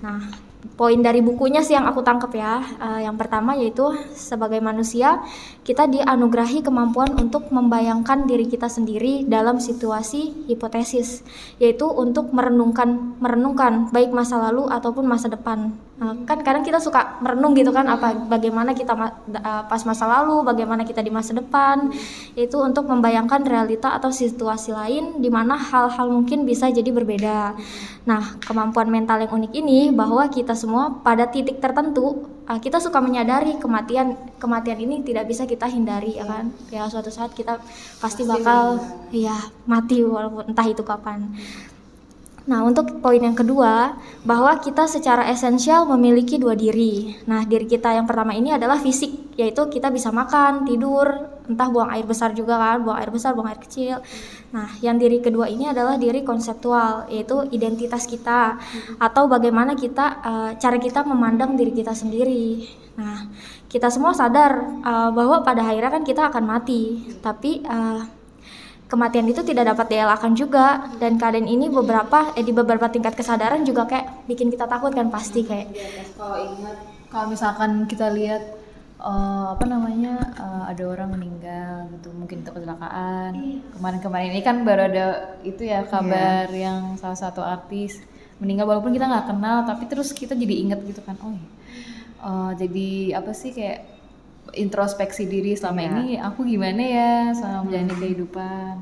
Nah, 0.00 0.45
poin 0.76 1.00
dari 1.00 1.24
bukunya 1.24 1.64
sih 1.64 1.74
yang 1.74 1.88
aku 1.88 2.04
tangkap 2.04 2.30
ya. 2.36 2.60
Eh, 2.60 3.08
yang 3.08 3.16
pertama 3.16 3.56
yaitu 3.56 3.96
sebagai 4.12 4.60
manusia 4.60 5.24
kita 5.64 5.88
dianugerahi 5.88 6.60
kemampuan 6.60 7.16
untuk 7.16 7.48
membayangkan 7.48 8.28
diri 8.28 8.46
kita 8.46 8.68
sendiri 8.68 9.24
dalam 9.24 9.58
situasi 9.58 10.46
hipotesis, 10.52 11.24
yaitu 11.56 11.88
untuk 11.88 12.30
merenungkan 12.36 13.16
merenungkan 13.18 13.88
baik 13.90 14.12
masa 14.12 14.36
lalu 14.38 14.68
ataupun 14.68 15.08
masa 15.08 15.32
depan 15.32 15.72
kan 15.96 16.44
kadang 16.44 16.60
kita 16.60 16.76
suka 16.76 17.16
merenung 17.24 17.56
gitu 17.56 17.72
kan 17.72 17.88
apa 17.88 18.12
bagaimana 18.28 18.76
kita 18.76 18.92
ma- 18.92 19.16
uh, 19.32 19.64
pas 19.64 19.80
masa 19.88 20.04
lalu, 20.04 20.44
bagaimana 20.44 20.84
kita 20.84 21.00
di 21.00 21.08
masa 21.08 21.32
depan. 21.32 21.88
Itu 22.36 22.60
untuk 22.60 22.84
membayangkan 22.84 23.40
realita 23.48 23.96
atau 23.96 24.12
situasi 24.12 24.76
lain 24.76 25.24
di 25.24 25.32
mana 25.32 25.56
hal-hal 25.56 26.12
mungkin 26.12 26.44
bisa 26.44 26.68
jadi 26.68 26.92
berbeda. 26.92 27.56
Nah, 28.04 28.36
kemampuan 28.44 28.92
mental 28.92 29.24
yang 29.24 29.32
unik 29.32 29.52
ini 29.56 29.88
bahwa 29.88 30.28
kita 30.28 30.52
semua 30.52 31.00
pada 31.00 31.32
titik 31.32 31.64
tertentu 31.64 32.28
uh, 32.44 32.60
kita 32.60 32.76
suka 32.76 33.00
menyadari 33.00 33.56
kematian 33.56 34.20
kematian 34.36 34.76
ini 34.76 35.00
tidak 35.00 35.24
bisa 35.32 35.48
kita 35.48 35.64
hindari 35.64 36.20
ya 36.20 36.28
kan. 36.28 36.52
Ya 36.68 36.84
suatu 36.92 37.08
saat 37.08 37.32
kita 37.32 37.56
pasti 38.04 38.28
bakal 38.28 38.84
ya 39.16 39.34
mati 39.64 40.04
walaupun 40.04 40.52
entah 40.52 40.68
itu 40.68 40.84
kapan. 40.84 41.32
Nah, 42.46 42.62
untuk 42.62 43.02
poin 43.02 43.18
yang 43.18 43.34
kedua, 43.34 43.98
bahwa 44.22 44.54
kita 44.62 44.86
secara 44.86 45.26
esensial 45.26 45.82
memiliki 45.90 46.38
dua 46.38 46.54
diri. 46.54 47.18
Nah, 47.26 47.42
diri 47.42 47.66
kita 47.66 47.90
yang 47.90 48.06
pertama 48.06 48.38
ini 48.38 48.54
adalah 48.54 48.78
fisik, 48.78 49.34
yaitu 49.34 49.66
kita 49.66 49.90
bisa 49.90 50.14
makan, 50.14 50.62
tidur, 50.62 51.10
entah 51.50 51.66
buang 51.66 51.90
air 51.90 52.06
besar 52.06 52.30
juga 52.38 52.54
kan, 52.54 52.86
buang 52.86 52.98
air 53.02 53.10
besar, 53.10 53.34
buang 53.34 53.50
air 53.50 53.58
kecil. 53.58 53.98
Nah, 54.54 54.70
yang 54.78 54.94
diri 54.94 55.18
kedua 55.18 55.50
ini 55.50 55.66
adalah 55.66 55.98
diri 55.98 56.22
konseptual, 56.22 57.10
yaitu 57.10 57.50
identitas 57.50 58.06
kita 58.06 58.62
atau 59.02 59.26
bagaimana 59.26 59.74
kita 59.74 60.06
eh, 60.22 60.50
cara 60.62 60.78
kita 60.78 61.02
memandang 61.02 61.58
diri 61.58 61.74
kita 61.74 61.98
sendiri. 61.98 62.62
Nah, 62.94 63.26
kita 63.66 63.90
semua 63.90 64.14
sadar 64.14 64.62
eh, 64.86 65.10
bahwa 65.10 65.42
pada 65.42 65.66
akhirnya 65.66 65.90
kan 65.98 66.06
kita 66.06 66.30
akan 66.30 66.44
mati, 66.46 67.10
tapi 67.18 67.66
eh, 67.66 68.00
kematian 68.86 69.26
itu 69.26 69.42
tidak 69.42 69.74
dapat 69.74 69.86
dielakkan 69.92 70.32
juga. 70.34 70.90
Dan 70.98 71.18
keadaan 71.20 71.46
ini 71.46 71.70
beberapa 71.70 72.32
eh, 72.34 72.44
di 72.46 72.52
beberapa 72.54 72.86
tingkat 72.90 73.14
kesadaran 73.18 73.62
juga 73.66 73.86
kayak 73.86 74.26
bikin 74.30 74.50
kita 74.50 74.66
takut 74.66 74.94
kan 74.94 75.10
pasti 75.10 75.42
kayak. 75.42 75.70
Kalau 76.16 76.36
ingat 76.38 76.76
kalau 77.10 77.26
misalkan 77.30 77.86
kita 77.90 78.10
lihat 78.14 78.42
eh, 78.98 79.46
apa 79.52 79.64
namanya 79.66 80.14
eh, 80.38 80.62
ada 80.74 80.82
orang 80.86 81.14
meninggal 81.14 81.90
gitu 81.98 82.14
mungkin 82.14 82.46
itu 82.46 82.50
kecelakaan. 82.50 83.30
Kemarin-kemarin 83.76 84.30
ini 84.34 84.42
kan 84.42 84.62
baru 84.62 84.90
ada 84.90 85.06
itu 85.46 85.66
ya 85.66 85.86
kabar 85.86 86.50
yang 86.50 86.94
salah 86.96 87.18
satu 87.18 87.42
artis 87.42 88.00
meninggal 88.36 88.68
walaupun 88.68 88.92
kita 88.92 89.08
nggak 89.08 89.32
kenal 89.32 89.64
tapi 89.64 89.88
terus 89.88 90.12
kita 90.12 90.36
jadi 90.36 90.54
inget 90.60 90.80
gitu 90.84 91.00
kan 91.00 91.16
oh 91.24 91.32
iya. 91.32 91.56
Eh, 92.26 92.50
jadi 92.58 92.88
apa 93.20 93.30
sih 93.36 93.52
kayak 93.52 93.95
introspeksi 94.54 95.26
diri 95.26 95.56
selama 95.56 95.80
Iya. 95.82 95.88
ini 95.90 96.06
aku 96.20 96.46
gimana 96.46 96.82
ya 96.82 97.12
selama 97.34 97.66
menjalani 97.66 97.94
kehidupan? 97.98 98.74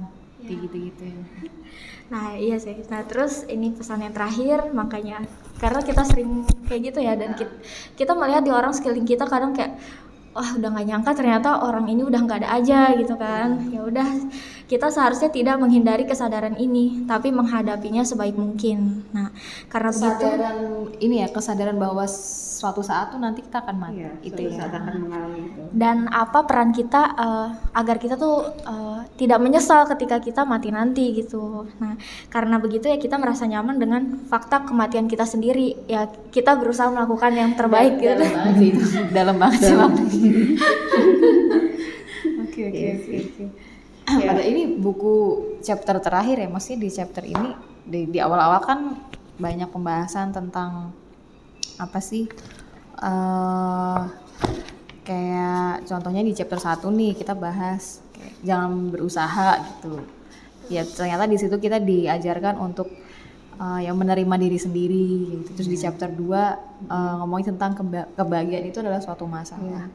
Kayak 0.44 0.58
gitu-gitu. 0.68 1.02
Ya. 1.08 1.20
nah 2.12 2.26
iya 2.36 2.56
sih. 2.60 2.76
Nah 2.92 3.00
terus 3.08 3.48
ini 3.48 3.72
pesan 3.72 4.04
yang 4.04 4.12
terakhir 4.12 4.68
makanya. 4.76 5.24
Karena 5.56 5.80
kita 5.80 6.02
sering 6.04 6.44
kayak 6.68 6.92
gitu 6.92 7.00
ya 7.00 7.16
dan 7.16 7.32
kita, 7.32 7.54
kita 7.96 8.12
melihat 8.12 8.42
di 8.44 8.52
orang 8.52 8.74
sekeliling 8.76 9.08
kita 9.08 9.24
kadang 9.24 9.56
kayak 9.56 9.80
wah 10.34 10.50
udah 10.58 10.68
nggak 10.74 10.86
nyangka 10.90 11.10
ternyata 11.14 11.62
orang 11.62 11.86
ini 11.86 12.02
udah 12.02 12.20
nggak 12.26 12.38
ada 12.44 12.50
aja 12.58 12.80
gitu 12.98 13.14
kan. 13.16 13.70
Ya 13.70 13.80
udah 13.86 14.08
kita 14.64 14.88
seharusnya 14.88 15.28
tidak 15.28 15.56
menghindari 15.60 16.08
kesadaran 16.08 16.56
ini 16.56 17.04
tapi 17.04 17.28
menghadapinya 17.30 18.02
sebaik 18.06 18.36
mungkin 18.36 19.04
nah 19.12 19.28
karena 19.68 19.90
begitu 19.92 20.24
kesadaran 20.24 20.58
ini 21.00 21.14
ya 21.20 21.28
kesadaran 21.28 21.76
bahwa 21.76 22.04
suatu 22.54 22.80
saat 22.80 23.12
tuh 23.12 23.20
nanti 23.20 23.44
kita 23.44 23.60
akan 23.60 23.76
mati 23.76 23.92
Iya, 23.94 24.10
itu 24.24 24.40
ya 24.48 24.56
saat 24.56 24.72
akan 24.72 25.04
mengalami 25.04 25.38
itu. 25.52 25.62
dan 25.74 26.08
apa 26.08 26.48
peran 26.48 26.72
kita 26.72 27.02
eh, 27.12 27.48
agar 27.76 27.96
kita 28.00 28.16
tuh 28.16 28.46
eh, 28.64 29.00
tidak 29.20 29.38
menyesal 29.42 29.86
ketika 29.86 30.18
kita 30.18 30.42
mati 30.42 30.74
nanti 30.74 31.14
gitu. 31.14 31.68
Nah, 31.78 31.94
karena 32.32 32.58
begitu 32.58 32.90
ya 32.90 32.98
kita 32.98 33.20
merasa 33.20 33.46
nyaman 33.46 33.78
dengan 33.78 34.02
fakta 34.26 34.66
kematian 34.66 35.06
kita 35.06 35.22
sendiri. 35.28 35.76
Ya 35.86 36.10
kita 36.34 36.58
berusaha 36.58 36.90
melakukan 36.90 37.36
yang 37.36 37.54
terbaik 37.54 38.00
gitu. 38.02 38.18
dalam 38.18 38.34
banget 38.34 38.58
sih 38.58 38.68
itu 38.72 38.82
dalam 39.14 39.36
banget 39.38 39.60
sih 39.60 39.74
oke 42.42 42.60
oke 42.70 42.82
oke 42.90 43.44
oke 44.04 44.24
pada 44.24 44.42
ini 44.44 44.62
buku 44.76 45.14
chapter 45.64 45.96
terakhir 46.00 46.36
ya 46.44 46.48
maksudnya 46.48 46.78
di 46.84 46.90
chapter 46.92 47.24
ini 47.24 47.50
di, 47.84 48.00
di 48.08 48.18
awal-awal 48.20 48.60
kan 48.64 48.80
banyak 49.40 49.68
pembahasan 49.68 50.30
tentang 50.30 50.92
apa 51.80 51.98
sih 51.98 52.28
eh 53.02 54.02
kayak 55.04 55.84
contohnya 55.84 56.24
di 56.24 56.32
chapter 56.32 56.56
1 56.56 56.80
nih 56.88 57.12
kita 57.12 57.36
bahas 57.36 58.00
kayak 58.16 58.34
jangan 58.40 58.88
berusaha 58.88 59.60
gitu 59.60 60.00
ya 60.72 60.80
ternyata 60.86 61.28
di 61.28 61.36
situ 61.36 61.60
kita 61.60 61.76
diajarkan 61.76 62.56
untuk 62.56 62.88
uh, 63.58 63.80
yang 63.82 63.96
menerima 63.98 64.34
diri 64.38 64.58
sendiri 64.58 65.06
gitu. 65.38 65.50
Terus 65.60 65.68
di 65.68 65.78
chapter 65.78 66.10
2 66.10 66.24
uh, 66.88 67.14
ngomongin 67.22 67.54
tentang 67.54 67.76
keba- 67.76 68.08
kebahagiaan 68.14 68.66
itu 68.68 68.78
adalah 68.80 69.00
suatu 69.02 69.28
masalah. 69.28 69.90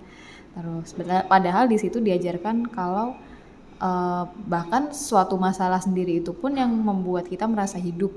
Terus 0.53 0.89
beda- 0.95 1.27
padahal 1.27 1.65
di 1.69 1.77
situ 1.79 1.99
diajarkan 1.99 2.67
kalau 2.69 3.15
uh, 3.79 4.23
bahkan 4.45 4.93
suatu 4.93 5.35
masalah 5.35 5.81
sendiri 5.81 6.19
itu 6.23 6.31
pun 6.35 6.55
yang 6.55 6.71
membuat 6.71 7.27
kita 7.27 7.47
merasa 7.49 7.79
hidup 7.79 8.11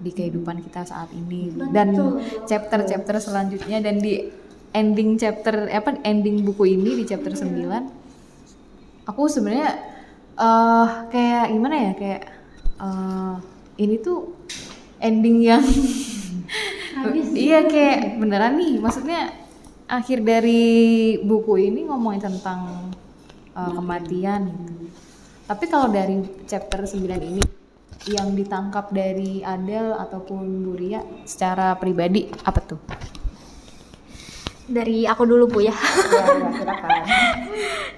di 0.00 0.10
kehidupan 0.12 0.62
kita 0.62 0.86
saat 0.86 1.10
ini. 1.14 1.52
Dan 1.70 1.96
chapter-chapter 2.44 3.16
selanjutnya 3.20 3.80
dan 3.80 4.02
di 4.02 4.28
ending 4.76 5.16
chapter 5.16 5.70
apa 5.72 6.00
ending 6.04 6.44
buku 6.44 6.76
ini 6.76 7.00
di 7.00 7.04
chapter 7.08 7.32
9 7.32 9.08
aku 9.08 9.24
sebenarnya 9.24 9.72
eh 10.36 10.88
kayak 11.08 11.48
gimana 11.48 11.76
ya 11.80 11.92
kayak 11.96 12.22
eh 12.84 13.36
ini 13.80 13.96
tuh 14.04 14.36
ending 15.00 15.40
yang 15.40 15.64
iya 17.46 17.66
kayak 17.66 18.20
beneran 18.20 18.56
nih. 18.58 18.80
Maksudnya 18.80 19.32
akhir 19.86 20.26
dari 20.26 21.16
buku 21.22 21.70
ini 21.70 21.86
ngomongin 21.86 22.22
tentang 22.26 22.90
eh, 23.54 23.72
kematian 23.72 24.50
gitu. 24.50 24.75
Tapi 25.46 25.64
kalau 25.70 25.86
dari 25.88 26.18
chapter 26.44 26.82
9 26.82 27.06
ini 27.22 27.42
yang 28.06 28.34
ditangkap 28.34 28.90
dari 28.90 29.42
Adel 29.42 29.94
ataupun 29.94 30.42
Buria 30.66 31.02
secara 31.22 31.74
pribadi 31.74 32.26
apa 32.42 32.60
tuh? 32.62 32.78
Dari 34.66 35.06
aku 35.06 35.22
dulu 35.22 35.46
Bu 35.46 35.62
ya. 35.62 35.70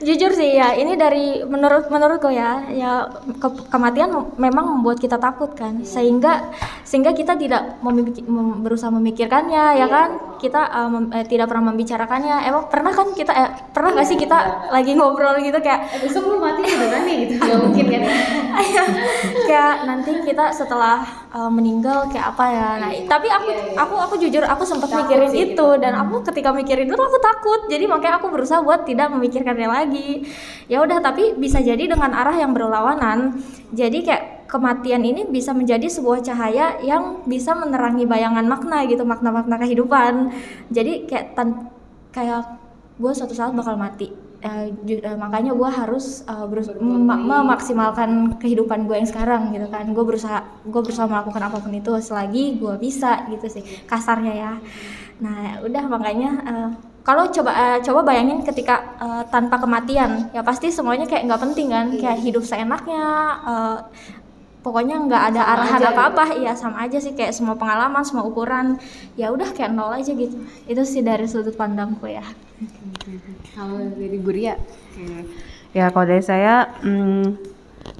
Jujur 0.04 0.30
sih 0.30 0.54
ya, 0.54 0.76
ini 0.76 0.94
dari 0.94 1.42
menurut 1.42 1.90
menurutku 1.90 2.30
ya, 2.30 2.68
ya 2.70 3.08
ke- 3.40 3.66
kematian 3.66 4.36
memang 4.38 4.78
membuat 4.78 5.00
kita 5.00 5.18
takut 5.18 5.50
kan, 5.58 5.82
sehingga 5.82 6.54
sehingga 6.86 7.16
kita 7.16 7.34
tidak 7.34 7.82
memik- 7.82 8.22
mem- 8.22 8.62
berusaha 8.62 8.94
memikirkannya 8.94 9.80
ya 9.80 9.86
kan, 9.90 10.37
kita 10.38 10.62
eh, 10.70 10.88
mem- 10.88 11.10
eh, 11.12 11.26
tidak 11.26 11.50
pernah 11.50 11.74
membicarakannya. 11.74 12.46
Emang 12.46 12.70
pernah 12.70 12.94
kan 12.94 13.10
kita 13.12 13.32
eh, 13.34 13.50
pernah 13.74 13.90
nggak 13.92 14.06
sih 14.06 14.16
kita 14.16 14.70
lagi 14.70 14.94
ngobrol 14.94 15.36
gitu 15.42 15.58
kayak 15.58 15.98
besok 16.00 16.24
lu 16.30 16.38
mati 16.38 16.62
beneran 16.64 17.02
nih 17.04 17.16
gitu. 17.26 17.34
Nggak 17.42 17.58
mungkin 17.60 17.86
kan. 17.90 18.02
Kayak 19.48 19.74
nanti 19.88 20.12
kita 20.28 20.52
setelah 20.52 21.00
uh, 21.32 21.48
meninggal 21.48 22.04
kayak 22.12 22.36
apa 22.36 22.44
ya. 22.52 22.68
Nah 22.80 22.90
tapi 23.08 23.28
aku 23.32 23.48
aku 23.80 23.94
aku 23.96 24.14
jujur 24.20 24.44
aku 24.44 24.62
sempat 24.66 24.92
mikirin 24.92 25.32
itu. 25.32 25.68
dan 25.80 25.94
aku 25.94 26.20
ketika 26.26 26.52
mikirin 26.52 26.86
itu 26.88 26.96
aku 26.96 27.18
takut. 27.18 27.60
Jadi 27.68 27.84
makanya 27.88 28.20
aku 28.20 28.28
berusaha 28.28 28.60
buat 28.60 28.84
tidak 28.84 29.08
memikirkannya 29.14 29.68
lagi. 29.68 30.26
Ya 30.68 30.84
udah 30.84 31.00
tapi 31.00 31.34
bisa 31.36 31.64
jadi 31.64 31.80
dengan 31.88 32.12
arah 32.12 32.36
yang 32.36 32.52
berlawanan. 32.52 33.40
Jadi 33.72 34.04
kayak 34.04 34.37
kematian 34.48 35.04
ini 35.04 35.28
bisa 35.28 35.52
menjadi 35.52 35.84
sebuah 35.86 36.24
cahaya 36.24 36.80
yang 36.80 37.20
bisa 37.28 37.52
menerangi 37.52 38.08
bayangan 38.08 38.48
makna 38.48 38.88
gitu 38.88 39.04
makna-makna 39.04 39.60
kehidupan. 39.60 40.32
Jadi 40.72 41.04
kayak 41.04 41.36
tan 41.36 41.68
kayak 42.10 42.56
gue 42.96 43.12
suatu 43.12 43.36
saat 43.36 43.52
bakal 43.52 43.76
mati. 43.76 44.08
Ju- 44.86 45.02
eh, 45.02 45.18
makanya 45.18 45.50
gue 45.52 45.66
harus 45.66 46.22
eh, 46.24 46.46
berus- 46.46 46.70
mem- 46.78 47.26
memaksimalkan 47.26 48.38
kehidupan 48.38 48.86
gue 48.88 48.96
yang 48.96 49.06
sekarang 49.06 49.50
gitu 49.52 49.68
kan. 49.68 49.84
Gue 49.92 50.04
berusaha 50.06 50.40
gue 50.64 50.80
berusaha 50.80 51.04
melakukan 51.04 51.42
apa 51.44 51.58
pun 51.60 51.74
itu 51.74 51.92
selagi 52.00 52.56
gue 52.56 52.74
bisa 52.80 53.28
gitu 53.28 53.46
sih 53.50 53.62
kasarnya 53.84 54.32
ya. 54.32 54.52
Nah 55.20 55.60
udah 55.60 55.84
makanya 55.90 56.30
eh, 56.46 56.70
kalau 57.02 57.28
coba 57.28 57.50
eh, 57.50 57.78
coba 57.82 58.00
bayangin 58.06 58.46
ketika 58.46 58.96
eh, 59.02 59.22
tanpa 59.28 59.58
kematian 59.58 60.30
ya 60.30 60.40
pasti 60.40 60.70
semuanya 60.70 61.04
kayak 61.04 61.26
nggak 61.28 61.42
penting 61.42 61.68
kan. 61.68 61.86
Kayak 61.92 62.18
hidup 62.22 62.46
seenaknya 62.46 63.02
eh, 63.42 63.78
pokoknya 64.68 65.00
nggak 65.08 65.22
ada 65.32 65.42
arahan 65.56 65.80
apa-apa 65.88 66.36
iya 66.36 66.52
sama 66.52 66.84
aja 66.84 67.00
sih 67.00 67.16
kayak 67.16 67.32
semua 67.32 67.56
pengalaman 67.56 68.04
semua 68.04 68.28
ukuran 68.28 68.76
ya 69.16 69.32
udah 69.32 69.48
kayak 69.56 69.72
nol 69.72 69.96
aja 69.96 70.12
gitu 70.12 70.36
itu 70.68 70.82
sih 70.84 71.00
dari 71.00 71.24
sudut 71.24 71.56
pandangku 71.56 72.04
ya 72.04 72.24
kalau 73.56 73.80
dari 73.96 74.20
Buria 74.20 74.60
Ya 75.76 75.92
kalau 75.92 76.08
dari 76.08 76.24
saya 76.24 76.72
hmm, 76.80 77.36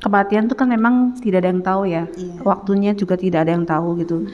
kematian 0.01 0.49
itu 0.49 0.57
kan 0.57 0.69
memang 0.69 1.21
tidak 1.21 1.45
ada 1.45 1.51
yang 1.53 1.65
tahu 1.65 1.83
ya. 1.85 2.05
Iya. 2.17 2.35
Waktunya 2.41 2.93
juga 2.97 3.15
tidak 3.21 3.45
ada 3.45 3.53
yang 3.53 3.67
tahu 3.69 3.89
gitu. 4.01 4.25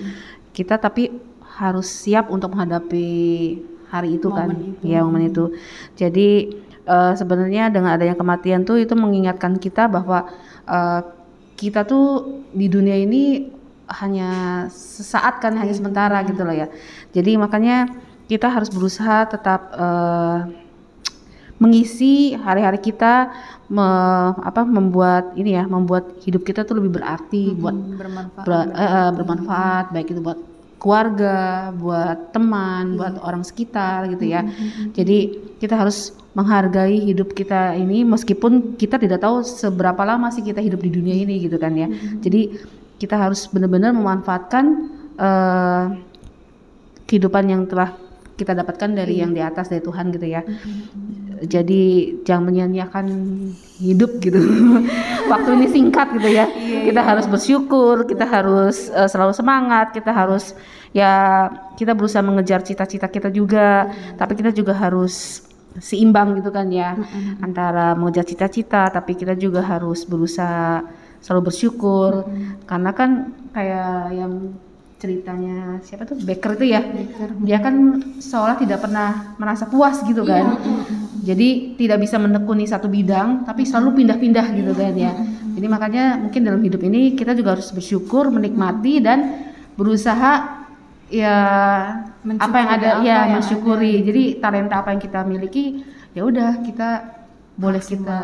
Kita 0.54 0.78
tapi 0.78 1.10
harus 1.58 1.86
siap 1.86 2.30
untuk 2.30 2.54
menghadapi 2.54 3.06
hari 3.90 4.18
itu 4.18 4.30
kan. 4.30 4.54
Ya 4.86 5.02
momen 5.02 5.34
itu. 5.34 5.50
Jadi 5.98 6.62
eh, 6.86 7.12
sebenarnya 7.18 7.74
dengan 7.74 7.98
adanya 7.98 8.14
kematian 8.14 8.62
tuh 8.62 8.78
itu 8.78 8.94
mengingatkan 8.94 9.58
kita 9.58 9.90
bahwa 9.90 10.30
eh, 10.70 11.00
kita 11.54 11.86
tuh 11.86 12.42
di 12.54 12.66
dunia 12.66 12.98
ini 12.98 13.50
hanya 14.00 14.64
sesaat 14.72 15.44
kan 15.44 15.54
hanya 15.60 15.74
sementara 15.76 16.24
gitu 16.24 16.40
loh 16.42 16.56
ya. 16.56 16.68
Jadi 17.12 17.36
makanya 17.36 17.88
kita 18.30 18.48
harus 18.48 18.72
berusaha 18.72 19.28
tetap 19.28 19.72
eh, 19.76 20.38
mengisi 21.62 22.34
hari-hari 22.34 22.82
kita 22.82 23.30
me- 23.70 24.34
apa 24.42 24.66
membuat 24.66 25.38
ini 25.38 25.54
ya 25.54 25.64
membuat 25.70 26.18
hidup 26.26 26.42
kita 26.42 26.66
tuh 26.66 26.82
lebih 26.82 26.98
berarti 26.98 27.54
buat 27.54 27.72
bermanfaat 27.72 28.44
ber- 28.44 28.72
eh, 28.74 29.10
bermanfaat 29.14 29.84
baik 29.94 30.08
itu 30.10 30.20
buat 30.20 30.38
keluarga, 30.84 31.72
buat 31.72 32.36
teman, 32.36 33.00
buat 33.00 33.16
orang 33.24 33.40
sekitar 33.40 34.04
gitu 34.12 34.28
ya. 34.28 34.44
Jadi 34.92 35.32
kita 35.56 35.80
harus 35.80 36.12
menghargai 36.36 37.00
hidup 37.08 37.32
kita 37.32 37.72
ini 37.72 38.04
meskipun 38.04 38.76
kita 38.76 39.00
tidak 39.00 39.24
tahu 39.24 39.40
seberapa 39.40 40.04
lama 40.04 40.28
sih 40.28 40.44
kita 40.44 40.60
hidup 40.60 40.84
di 40.84 40.92
dunia 40.92 41.16
ini 41.16 41.40
gitu 41.40 41.56
kan 41.56 41.72
ya. 41.72 41.88
Jadi 42.20 42.52
kita 43.00 43.16
harus 43.16 43.48
benar-benar 43.48 43.96
memanfaatkan 43.96 44.64
eh, 45.16 45.84
kehidupan 47.08 47.48
yang 47.48 47.64
telah 47.64 47.96
kita 48.36 48.52
dapatkan 48.52 48.92
dari 48.92 49.24
yang 49.24 49.32
di 49.32 49.40
atas 49.40 49.72
dari 49.72 49.80
Tuhan 49.80 50.12
gitu 50.12 50.26
ya. 50.26 50.44
Jadi 51.44 52.14
jangan 52.28 52.50
menyia-nyiakan 52.50 53.06
hidup 53.92 54.16
gitu. 54.24 54.40
Waktu 55.32 55.50
ini 55.60 55.66
singkat 55.68 56.16
gitu 56.16 56.28
ya. 56.32 56.48
kita 56.84 57.00
harus 57.00 57.28
bersyukur, 57.28 58.08
kita 58.08 58.24
harus 58.24 58.88
eh, 58.88 59.08
selalu 59.08 59.36
semangat, 59.36 59.92
kita 59.92 60.12
harus 60.12 60.56
ya 60.96 61.48
kita 61.76 61.92
berusaha 61.92 62.24
mengejar 62.24 62.64
cita-cita 62.64 63.10
kita 63.12 63.28
juga, 63.28 63.92
tapi 64.16 64.32
kita 64.38 64.54
juga 64.54 64.72
harus 64.72 65.44
seimbang 65.74 66.38
gitu 66.38 66.54
kan 66.54 66.70
ya 66.70 66.94
antara 67.42 67.98
mengejar 67.98 68.22
cita-cita 68.22 68.86
tapi 68.94 69.18
kita 69.18 69.34
juga 69.34 69.58
harus 69.58 70.06
berusaha 70.06 70.86
selalu 71.24 71.50
bersyukur. 71.50 72.28
Karena 72.68 72.90
kan 72.92 73.32
kayak 73.56 74.12
yang 74.12 74.32
ceritanya 75.04 75.84
siapa 75.84 76.08
tuh? 76.08 76.16
Baker 76.16 76.56
itu 76.56 76.72
ya? 76.72 76.80
Dia 77.44 77.60
kan 77.60 78.00
seolah 78.16 78.56
tidak 78.56 78.80
pernah 78.80 79.36
merasa 79.36 79.68
puas 79.68 80.00
gitu 80.00 80.24
kan. 80.24 80.56
Jadi 81.20 81.76
tidak 81.76 82.00
bisa 82.00 82.16
menekuni 82.16 82.64
satu 82.64 82.88
bidang 82.88 83.44
tapi 83.44 83.68
selalu 83.68 84.00
pindah-pindah 84.00 84.46
gitu 84.56 84.72
kan 84.72 84.96
ya. 84.96 85.12
Jadi 85.52 85.66
makanya 85.68 86.16
mungkin 86.16 86.40
dalam 86.40 86.64
hidup 86.64 86.80
ini 86.88 87.12
kita 87.12 87.36
juga 87.36 87.60
harus 87.60 87.68
bersyukur 87.68 88.32
menikmati 88.32 89.04
dan 89.04 89.52
berusaha 89.76 90.64
ya 91.12 91.36
apa 92.40 92.56
yang 92.56 92.70
ada 92.72 92.88
apa 92.96 93.04
ya 93.04 93.18
yang 93.28 93.44
mensyukuri. 93.44 94.00
jadi 94.00 94.22
talenta 94.40 94.80
apa 94.80 94.96
yang 94.96 95.02
kita 95.04 95.20
miliki 95.28 95.84
ya 96.16 96.24
udah 96.24 96.64
kita 96.64 96.88
boleh 97.54 97.82
kita 97.84 98.18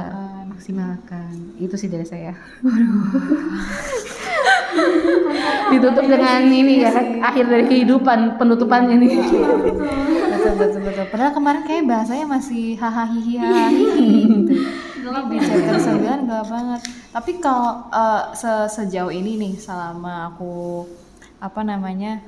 maksimalkan 0.61 1.33
itu 1.57 1.73
sih 1.73 1.89
dari 1.89 2.05
saya. 2.05 2.37
Ditutup 5.73 6.05
dengan 6.05 6.45
ini 6.45 6.85
ya 6.85 6.93
akhir 7.23 7.49
dari 7.49 7.65
kehidupan 7.65 8.37
penutupannya 8.37 9.01
nih 9.01 9.11
betul 10.31 10.53
betul. 10.55 10.81
Betul 10.85 11.05
padahal 11.09 11.33
kemarin 11.33 11.63
kayak 11.65 11.89
bahasanya 11.89 12.27
masih 12.29 12.77
hahaha 12.77 13.17
gitu 13.17 14.55
di 15.01 15.39
chapter 15.41 15.77
9 15.97 16.29
gelap 16.29 16.47
banget. 16.47 16.81
Tapi 17.11 17.41
kalau 17.41 17.89
eh, 17.89 18.23
se- 18.37 18.69
sejauh 18.71 19.11
ini 19.11 19.41
nih 19.41 19.55
selama 19.57 20.29
aku 20.31 20.85
apa 21.41 21.65
namanya 21.65 22.21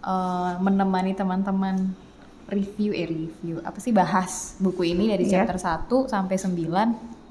eh, 0.00 0.50
menemani 0.56 1.12
teman-teman 1.12 1.92
review 2.46 2.92
eh 2.92 3.04
review. 3.04 3.58
Apa 3.60 3.78
sih 3.78 3.90
bahas 3.90 4.54
buku 4.56 4.86
ini 4.86 5.10
dari 5.10 5.26
Iya. 5.26 5.44
chapter 5.44 5.58
1 5.58 6.08
sampai 6.08 6.36
9 6.38 7.21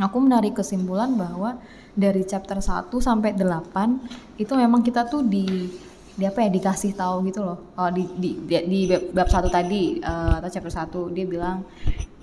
aku 0.00 0.16
menarik 0.18 0.56
kesimpulan 0.56 1.12
bahwa 1.14 1.60
dari 1.92 2.24
chapter 2.24 2.58
1 2.58 2.88
sampai 2.98 3.36
8 3.36 4.40
itu 4.40 4.52
memang 4.56 4.80
kita 4.80 5.04
tuh 5.04 5.20
di 5.22 5.44
di 6.10 6.24
apa 6.28 6.44
ya 6.44 6.50
dikasih 6.52 6.92
tahu 6.96 7.24
gitu 7.28 7.40
loh. 7.40 7.72
Kalau 7.72 7.90
di 7.92 8.04
di 8.16 8.30
di, 8.44 8.54
di 8.64 8.80
bab 9.12 9.28
satu 9.28 9.48
tadi 9.48 10.00
eh, 10.00 10.34
atau 10.40 10.48
chapter 10.48 10.72
1 10.72 11.16
dia 11.16 11.24
bilang 11.24 11.64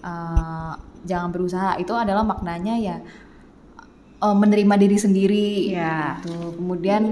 eh, 0.02 0.74
jangan 1.06 1.30
berusaha 1.30 1.78
itu 1.78 1.94
adalah 1.94 2.22
maknanya 2.22 2.76
ya 2.78 2.98
eh, 4.22 4.36
menerima 4.38 4.76
diri 4.78 4.98
sendiri 4.98 5.48
Ya. 5.74 6.18
gitu. 6.22 6.58
Kemudian 6.58 7.04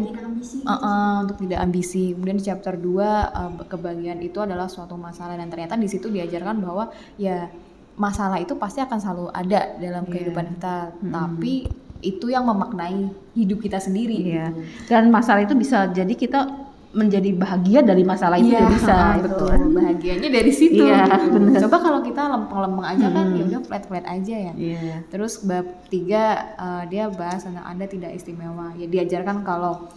eh, 0.65 0.71
eh, 0.71 1.15
untuk 1.25 1.37
tidak 1.45 1.59
ambisi. 1.61 2.13
Kemudian 2.13 2.37
di 2.37 2.45
chapter 2.45 2.73
2 2.77 2.85
eh, 3.33 3.51
kebahagiaan 3.69 4.21
itu 4.21 4.37
adalah 4.41 4.69
suatu 4.69 4.93
masalah 4.97 5.37
dan 5.37 5.49
ternyata 5.49 5.77
di 5.77 5.89
situ 5.89 6.09
diajarkan 6.09 6.61
bahwa 6.61 6.89
ya 7.17 7.49
masalah 7.95 8.37
itu 8.39 8.53
pasti 8.59 8.83
akan 8.83 8.97
selalu 8.99 9.25
ada 9.31 9.75
dalam 9.79 10.03
kehidupan 10.05 10.55
kita. 10.55 10.91
Tapi 10.99 11.67
itu 12.03 12.29
yang 12.29 12.45
memaknai 12.45 13.09
hidup 13.33 13.63
kita 13.63 13.81
sendiri. 13.81 14.19
Iya. 14.35 14.53
Dan 14.85 15.09
masalah 15.09 15.41
itu 15.41 15.57
bisa 15.57 15.89
jadi 15.89 16.11
kita 16.13 16.67
menjadi 16.95 17.35
bahagia 17.35 17.83
dari 17.83 18.07
masalah 18.07 18.39
itu 18.39 18.55
Iya, 18.55 18.63
ya 18.63 18.67
bisa 18.71 18.93
ah, 18.95 19.13
gitu 19.19 19.27
betul. 19.27 19.51
Bahagianya 19.75 20.29
dari 20.31 20.51
situ. 20.55 20.83
Iya, 20.87 21.03
gitu. 21.03 21.27
bener. 21.35 21.59
Coba 21.67 21.77
kalau 21.83 21.99
kita 21.99 22.21
lempeng-lempeng 22.31 22.87
aja 22.87 23.07
kan 23.11 23.25
ya 23.35 23.43
udah 23.51 23.61
flat-flat 23.67 24.05
aja 24.07 24.35
ya. 24.47 24.53
Iya. 24.55 24.93
Terus 25.11 25.43
bab 25.43 25.65
tiga 25.91 26.23
eh, 26.55 26.83
dia 26.87 27.11
bahas 27.11 27.43
tentang 27.43 27.67
anda 27.67 27.83
tidak 27.89 28.15
istimewa. 28.15 28.71
Ya 28.79 28.87
diajarkan 28.87 29.43
kalau 29.43 29.91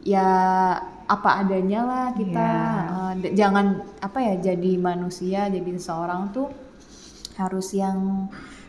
ya 0.00 0.28
apa 1.04 1.30
adanya 1.44 1.80
lah 1.84 2.06
kita 2.16 2.48
eh, 2.88 3.12
d- 3.28 3.32
jangan 3.36 3.84
apa 4.00 4.18
ya 4.22 4.34
jadi 4.40 4.72
manusia 4.80 5.52
jadi 5.52 5.68
seseorang 5.76 6.32
tuh 6.32 6.48
harus 7.38 7.70
yang 7.72 8.28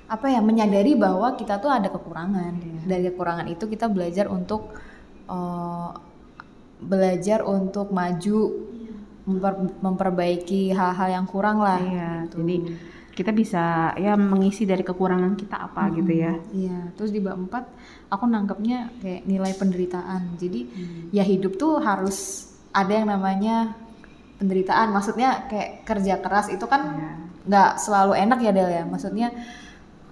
apa 0.10 0.25
ya 0.29 0.41
menyadari 0.41 0.97
bahwa 0.97 1.34
kita 1.38 1.62
tuh 1.62 1.69
ada 1.69 1.89
kekurangan. 1.89 2.86
Dari 2.86 3.10
kekurangan 3.13 3.45
itu 3.49 3.65
kita 3.65 3.89
belajar 3.89 4.29
untuk 4.29 4.73
eh, 5.29 5.89
belajar 6.79 7.43
untuk 7.45 7.91
maju 7.91 8.39
memper- 9.29 9.75
memperbaiki 9.84 10.73
hal-hal 10.73 11.10
yang 11.21 11.25
kurang 11.29 11.62
lah. 11.62 11.77
Iya, 11.77 12.12
jadi 12.34 12.58
kita 13.13 13.36
bisa 13.36 13.91
ya 13.99 14.15
mengisi 14.15 14.63
dari 14.63 14.82
kekurangan 14.82 15.36
kita 15.36 15.58
apa 15.60 15.91
gitu 15.91 16.12
ya. 16.15 16.34
Iya, 16.55 16.95
terus 16.95 17.12
di 17.12 17.19
bab 17.19 17.36
4 17.36 18.10
aku 18.10 18.23
nangkepnya 18.25 18.95
kayak 19.03 19.27
nilai 19.27 19.53
penderitaan. 19.60 20.39
Jadi 20.39 20.62
ya 21.12 21.21
hidup 21.21 21.60
tuh 21.60 21.84
harus 21.84 22.49
ada 22.71 22.89
yang 22.95 23.12
namanya 23.12 23.75
penderitaan. 24.39 24.95
Maksudnya 24.95 25.51
kayak 25.51 25.84
kerja 25.84 26.23
keras 26.23 26.47
itu 26.47 26.63
kan 26.63 26.82
nggak 27.47 27.71
selalu 27.80 28.13
enak 28.17 28.39
ya 28.43 28.52
Del 28.52 28.69
ya. 28.71 28.84
Maksudnya 28.84 29.28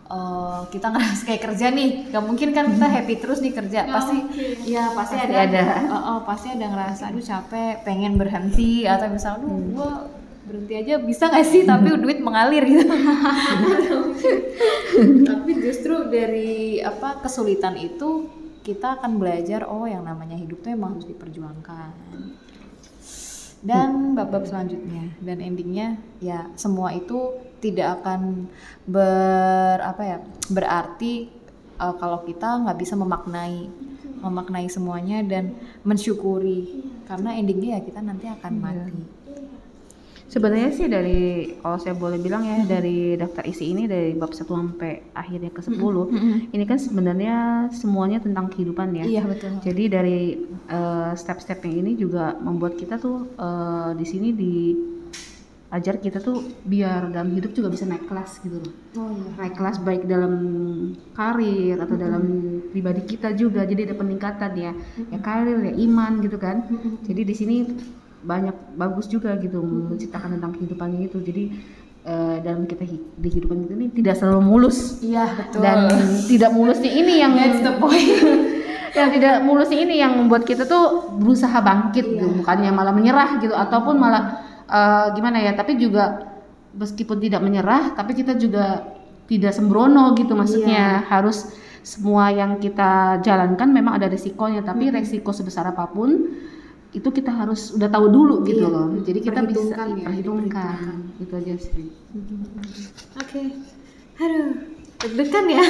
eh, 0.08 0.60
kita 0.72 0.88
ngerasa 0.94 1.22
kayak 1.28 1.42
kerja 1.48 1.68
nih, 1.74 1.90
nggak 2.12 2.24
mungkin 2.24 2.50
kan 2.56 2.66
kita 2.72 2.88
happy 2.88 3.16
terus 3.20 3.40
nih 3.44 3.54
kerja. 3.56 3.80
Pasti 3.88 4.18
ya 4.68 4.92
pasti, 4.94 5.16
Pasti 5.18 5.28
ada, 5.32 5.38
ada. 5.44 5.64
Oh, 5.92 6.02
oh, 6.16 6.20
pasti 6.24 6.48
ada 6.54 6.66
ngerasa 6.70 7.04
aduh 7.12 7.24
capek, 7.24 7.84
pengen 7.84 8.16
berhenti 8.16 8.88
atau 8.88 9.08
misalnya 9.12 9.44
aduh 9.44 9.60
gua 9.74 9.92
berhenti 10.48 10.74
aja 10.80 10.94
bisa 11.04 11.28
nggak 11.28 11.46
sih? 11.48 11.62
Tapi 11.68 11.88
duit 12.00 12.20
mengalir 12.24 12.64
gitu. 12.64 12.88
Tapi 15.30 15.52
justru 15.60 16.08
dari 16.08 16.80
apa 16.80 17.20
kesulitan 17.20 17.76
itu 17.76 18.38
kita 18.68 19.00
akan 19.00 19.16
belajar 19.16 19.64
oh 19.64 19.88
yang 19.88 20.04
namanya 20.04 20.36
hidup 20.36 20.60
tuh 20.60 20.76
emang 20.76 21.00
harus 21.00 21.08
diperjuangkan 21.08 21.96
dan 23.62 24.14
bab-bab 24.14 24.46
selanjutnya. 24.46 25.14
Dan 25.22 25.42
endingnya 25.42 25.98
ya 26.22 26.50
semua 26.58 26.94
itu 26.94 27.38
tidak 27.58 28.02
akan 28.02 28.46
ber 28.86 29.82
apa 29.82 30.02
ya 30.06 30.18
berarti 30.54 31.34
uh, 31.82 31.96
kalau 31.98 32.22
kita 32.22 32.66
nggak 32.66 32.78
bisa 32.78 32.94
memaknai 32.94 33.70
memaknai 34.22 34.68
semuanya 34.70 35.22
dan 35.26 35.58
mensyukuri. 35.86 36.86
Karena 37.08 37.38
endingnya 37.38 37.80
ya 37.80 37.82
kita 37.86 38.02
nanti 38.04 38.28
akan 38.28 38.54
mati 38.60 39.18
Sebenarnya 40.28 40.76
sih 40.76 40.92
dari 40.92 41.56
kalau 41.64 41.80
saya 41.80 41.96
boleh 41.96 42.20
bilang 42.20 42.44
ya 42.44 42.60
dari 42.68 43.16
daftar 43.16 43.48
isi 43.48 43.72
ini 43.72 43.88
dari 43.88 44.12
bab 44.12 44.36
1 44.36 44.44
sampai 44.44 45.16
akhirnya 45.16 45.56
ke 45.56 45.64
10 45.64 45.80
ini 46.52 46.64
kan 46.68 46.76
sebenarnya 46.76 47.36
semuanya 47.72 48.20
tentang 48.20 48.52
kehidupan 48.52 48.92
ya. 48.92 49.04
iya 49.08 49.24
betul 49.24 49.56
Jadi 49.64 49.84
dari 49.88 50.36
eh, 50.68 51.12
step-stepnya 51.16 51.80
ini 51.80 51.96
juga 51.96 52.36
membuat 52.38 52.76
kita 52.76 53.00
tuh 53.00 53.24
eh, 53.40 53.92
di 53.96 54.04
sini 54.04 54.28
diajar 54.36 55.96
kita 56.04 56.20
tuh 56.20 56.44
biar 56.60 57.08
dalam 57.08 57.32
hidup 57.32 57.56
juga 57.56 57.72
bisa 57.72 57.88
naik 57.88 58.12
kelas 58.12 58.44
gitu 58.44 58.60
loh. 58.60 58.74
oh 59.00 59.10
iya 59.16 59.32
Naik 59.40 59.56
kelas 59.56 59.78
baik 59.80 60.04
dalam 60.12 60.34
karir 61.16 61.80
atau 61.80 61.96
dalam 61.96 62.24
pribadi 62.68 63.02
kita 63.08 63.32
juga. 63.32 63.64
Jadi 63.64 63.88
ada 63.88 63.96
peningkatan 63.96 64.52
ya. 64.60 64.72
Ya 65.08 65.20
karir 65.24 65.72
ya 65.72 65.74
iman 65.88 66.20
gitu 66.20 66.36
kan. 66.36 66.68
Jadi 67.08 67.22
di 67.24 67.36
sini 67.36 67.58
banyak 68.28 68.76
bagus 68.76 69.08
juga 69.08 69.40
gitu 69.40 69.64
menceritakan 69.64 70.36
tentang 70.36 70.52
kehidupannya 70.60 71.08
itu. 71.08 71.18
Jadi 71.24 71.44
eh, 72.04 72.36
dalam 72.44 72.68
kita 72.68 72.84
di 72.92 73.28
kehidupan 73.32 73.64
kita 73.64 73.74
ini 73.80 73.88
tidak 73.96 74.20
selalu 74.20 74.42
mulus. 74.44 75.00
Iya 75.00 75.32
betul. 75.32 75.64
Dan 75.64 75.80
tidak 76.28 76.52
mulusnya 76.52 76.92
ini 76.92 77.14
yang 77.24 77.34
that's 77.40 77.64
the 77.64 77.74
point. 77.80 78.20
Yang 78.98 79.22
tidak 79.22 79.46
mulusnya 79.46 79.78
ini 79.78 80.02
yang 80.02 80.18
membuat 80.18 80.42
kita 80.42 80.66
tuh 80.66 81.14
berusaha 81.22 81.54
bangkit 81.62 82.18
gitu. 82.18 82.34
Bukannya 82.42 82.74
malah 82.74 82.90
menyerah 82.90 83.38
gitu 83.38 83.54
ataupun 83.54 83.94
malah 83.94 84.42
eh, 84.66 85.14
gimana 85.14 85.38
ya 85.38 85.54
tapi 85.54 85.78
juga 85.78 86.34
meskipun 86.74 87.22
tidak 87.22 87.46
menyerah 87.46 87.94
tapi 87.94 88.18
kita 88.18 88.34
juga 88.42 88.90
tidak 89.30 89.54
sembrono 89.54 90.18
gitu 90.18 90.34
maksudnya. 90.34 91.06
Harus 91.06 91.46
semua 91.88 92.34
yang 92.36 92.60
kita 92.60 93.24
jalankan 93.24 93.72
memang 93.72 93.96
ada 93.96 94.12
resikonya, 94.12 94.60
tapi 94.60 94.92
resiko 94.92 95.32
sebesar 95.32 95.72
apa 95.72 95.88
pun 95.88 96.36
itu 96.98 97.10
kita 97.14 97.30
harus 97.30 97.78
udah 97.78 97.86
tahu 97.88 98.10
dulu 98.10 98.36
gitu 98.42 98.66
Iya. 98.66 98.74
loh. 98.74 98.88
Jadi 99.06 99.20
kita 99.22 99.40
bisa 99.46 99.62
Perhitungkan 99.62 99.88
ya, 99.94 100.06
perhitungkan. 100.10 100.78
Itu 101.22 101.34
aja 101.38 101.54
sih. 101.62 101.88
Oke. 103.14 103.42
Aduh, 104.18 104.50
deg-degan 104.98 105.46
ya. 105.48 105.64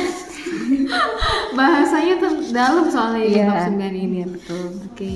Bahasanya 1.53 2.13
tuh 2.17 2.31
dalam 2.55 2.85
soalnya 2.87 3.23
Iya. 3.27 3.45
bab 3.45 3.59
9 3.75 3.95
ini. 3.95 4.19
Betul. 4.25 4.67
Oke. 4.87 5.13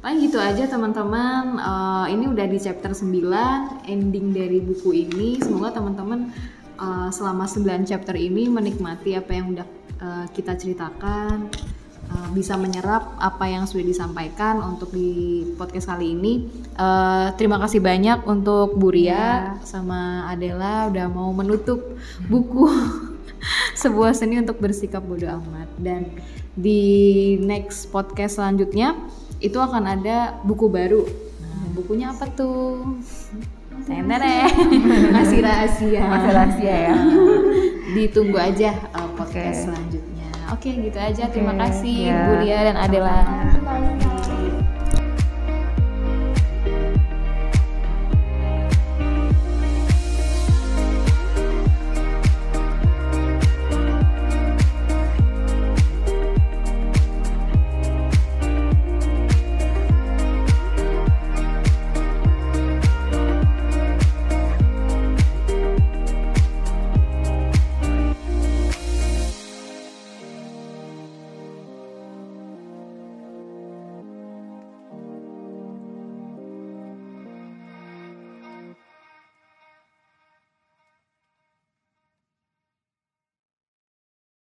Paling 0.00 0.18
gitu 0.22 0.38
aja 0.40 0.64
teman-teman. 0.64 1.58
Eh, 1.58 2.06
ini 2.14 2.24
udah 2.24 2.46
di 2.46 2.56
chapter 2.56 2.94
9, 2.94 3.82
ending 3.84 4.32
dari 4.32 4.62
buku 4.62 4.94
ini. 4.96 5.36
Semoga 5.42 5.74
teman-teman 5.74 6.30
eh, 6.78 7.08
selama 7.10 7.44
9 7.44 7.84
chapter 7.84 8.14
ini 8.14 8.46
menikmati 8.46 9.12
apa 9.12 9.30
yang 9.34 9.52
udah 9.52 9.66
eh, 9.98 10.26
kita 10.30 10.54
ceritakan. 10.54 11.50
Eh, 12.10 12.28
bisa 12.34 12.58
menyerap 12.58 13.14
apa 13.22 13.46
yang 13.46 13.64
sudah 13.70 13.86
disampaikan 13.86 14.58
untuk 14.60 14.90
di 14.90 15.42
podcast 15.54 15.94
kali 15.94 16.12
ini. 16.18 16.50
Eh, 16.74 17.26
terima 17.38 17.62
kasih 17.62 17.78
banyak 17.78 18.26
untuk 18.26 18.74
Bu 18.74 18.90
Ria 18.90 19.56
sama 19.62 20.26
Adela 20.26 20.90
udah 20.90 21.06
mau 21.06 21.30
menutup 21.30 21.80
buku 22.26 22.66
sebuah 23.82 24.12
seni 24.12 24.42
untuk 24.42 24.58
bersikap 24.58 25.00
bodoh 25.00 25.40
amat 25.40 25.70
dan 25.80 26.10
di 26.58 27.38
next 27.40 27.88
podcast 27.88 28.36
selanjutnya 28.36 28.98
itu 29.40 29.56
akan 29.56 29.88
ada 29.88 30.36
buku 30.44 30.68
baru. 30.68 31.02
Nah, 31.40 31.72
bukunya 31.72 32.12
apa 32.12 32.28
tuh? 32.28 33.00
Tenere. 33.88 34.52
Masih 35.16 35.40
rahasia. 35.40 36.02
Masih 36.04 36.30
rahasia 36.36 36.74
ya. 36.92 36.96
Ditunggu 37.96 38.36
aja 38.36 38.76
uh, 38.92 39.08
podcast 39.16 39.64
Oke. 39.64 39.66
selanjutnya. 39.72 40.09
Oke, 40.50 40.70
gitu 40.74 40.98
aja. 40.98 41.24
Terima 41.30 41.54
Oke, 41.54 41.60
kasih 41.62 41.96
ya. 42.10 42.18
Bu 42.26 42.32
Ria 42.42 42.58
dan 42.66 42.76
Adela. 42.76 43.16